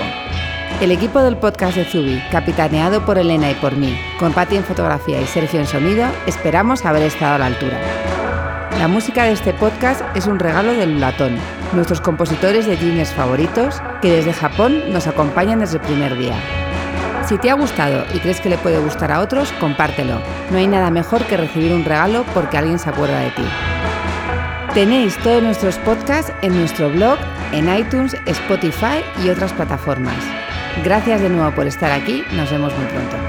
El 0.81 0.91
equipo 0.91 1.21
del 1.21 1.37
podcast 1.37 1.77
de 1.77 1.85
Zubi, 1.85 2.21
capitaneado 2.31 3.05
por 3.05 3.17
Elena 3.17 3.49
y 3.49 3.53
por 3.55 3.77
mí, 3.77 3.95
con 4.19 4.33
Pati 4.33 4.57
en 4.57 4.63
fotografía 4.65 5.21
y 5.21 5.25
Sergio 5.27 5.59
en 5.59 5.67
sonido, 5.67 6.05
esperamos 6.25 6.83
haber 6.83 7.03
estado 7.03 7.35
a 7.35 7.37
la 7.37 7.45
altura. 7.45 7.79
La 8.79 8.89
música 8.89 9.23
de 9.23 9.31
este 9.31 9.53
podcast 9.53 10.01
es 10.15 10.27
un 10.27 10.37
regalo 10.37 10.73
del 10.73 10.99
Latón, 10.99 11.37
nuestros 11.73 12.01
compositores 12.01 12.65
de 12.65 12.75
jeans 12.75 13.13
favoritos, 13.13 13.81
que 14.01 14.11
desde 14.11 14.33
Japón 14.33 14.91
nos 14.91 15.07
acompañan 15.07 15.59
desde 15.59 15.77
el 15.77 15.83
primer 15.83 16.17
día. 16.17 16.35
Si 17.25 17.37
te 17.37 17.49
ha 17.49 17.53
gustado 17.53 18.05
y 18.13 18.19
crees 18.19 18.41
que 18.41 18.49
le 18.49 18.57
puede 18.57 18.77
gustar 18.79 19.13
a 19.13 19.21
otros, 19.21 19.53
compártelo. 19.53 20.19
No 20.51 20.57
hay 20.57 20.67
nada 20.67 20.91
mejor 20.91 21.23
que 21.23 21.37
recibir 21.37 21.73
un 21.73 21.85
regalo 21.85 22.25
porque 22.33 22.57
alguien 22.57 22.77
se 22.77 22.89
acuerda 22.89 23.21
de 23.21 23.31
ti. 23.31 23.45
Tenéis 24.73 25.17
todos 25.19 25.41
nuestros 25.41 25.77
podcasts 25.77 26.33
en 26.41 26.59
nuestro 26.59 26.89
blog, 26.89 27.17
en 27.53 27.73
iTunes, 27.73 28.15
Spotify 28.25 29.03
y 29.23 29.29
otras 29.29 29.53
plataformas. 29.53 30.17
Gracias 30.83 31.21
de 31.21 31.29
nuevo 31.29 31.49
por 31.55 31.65
estar 31.65 31.91
aquí. 31.91 32.25
Nos 32.33 32.51
vemos 32.51 32.77
muy 32.77 32.85
pronto. 32.87 33.24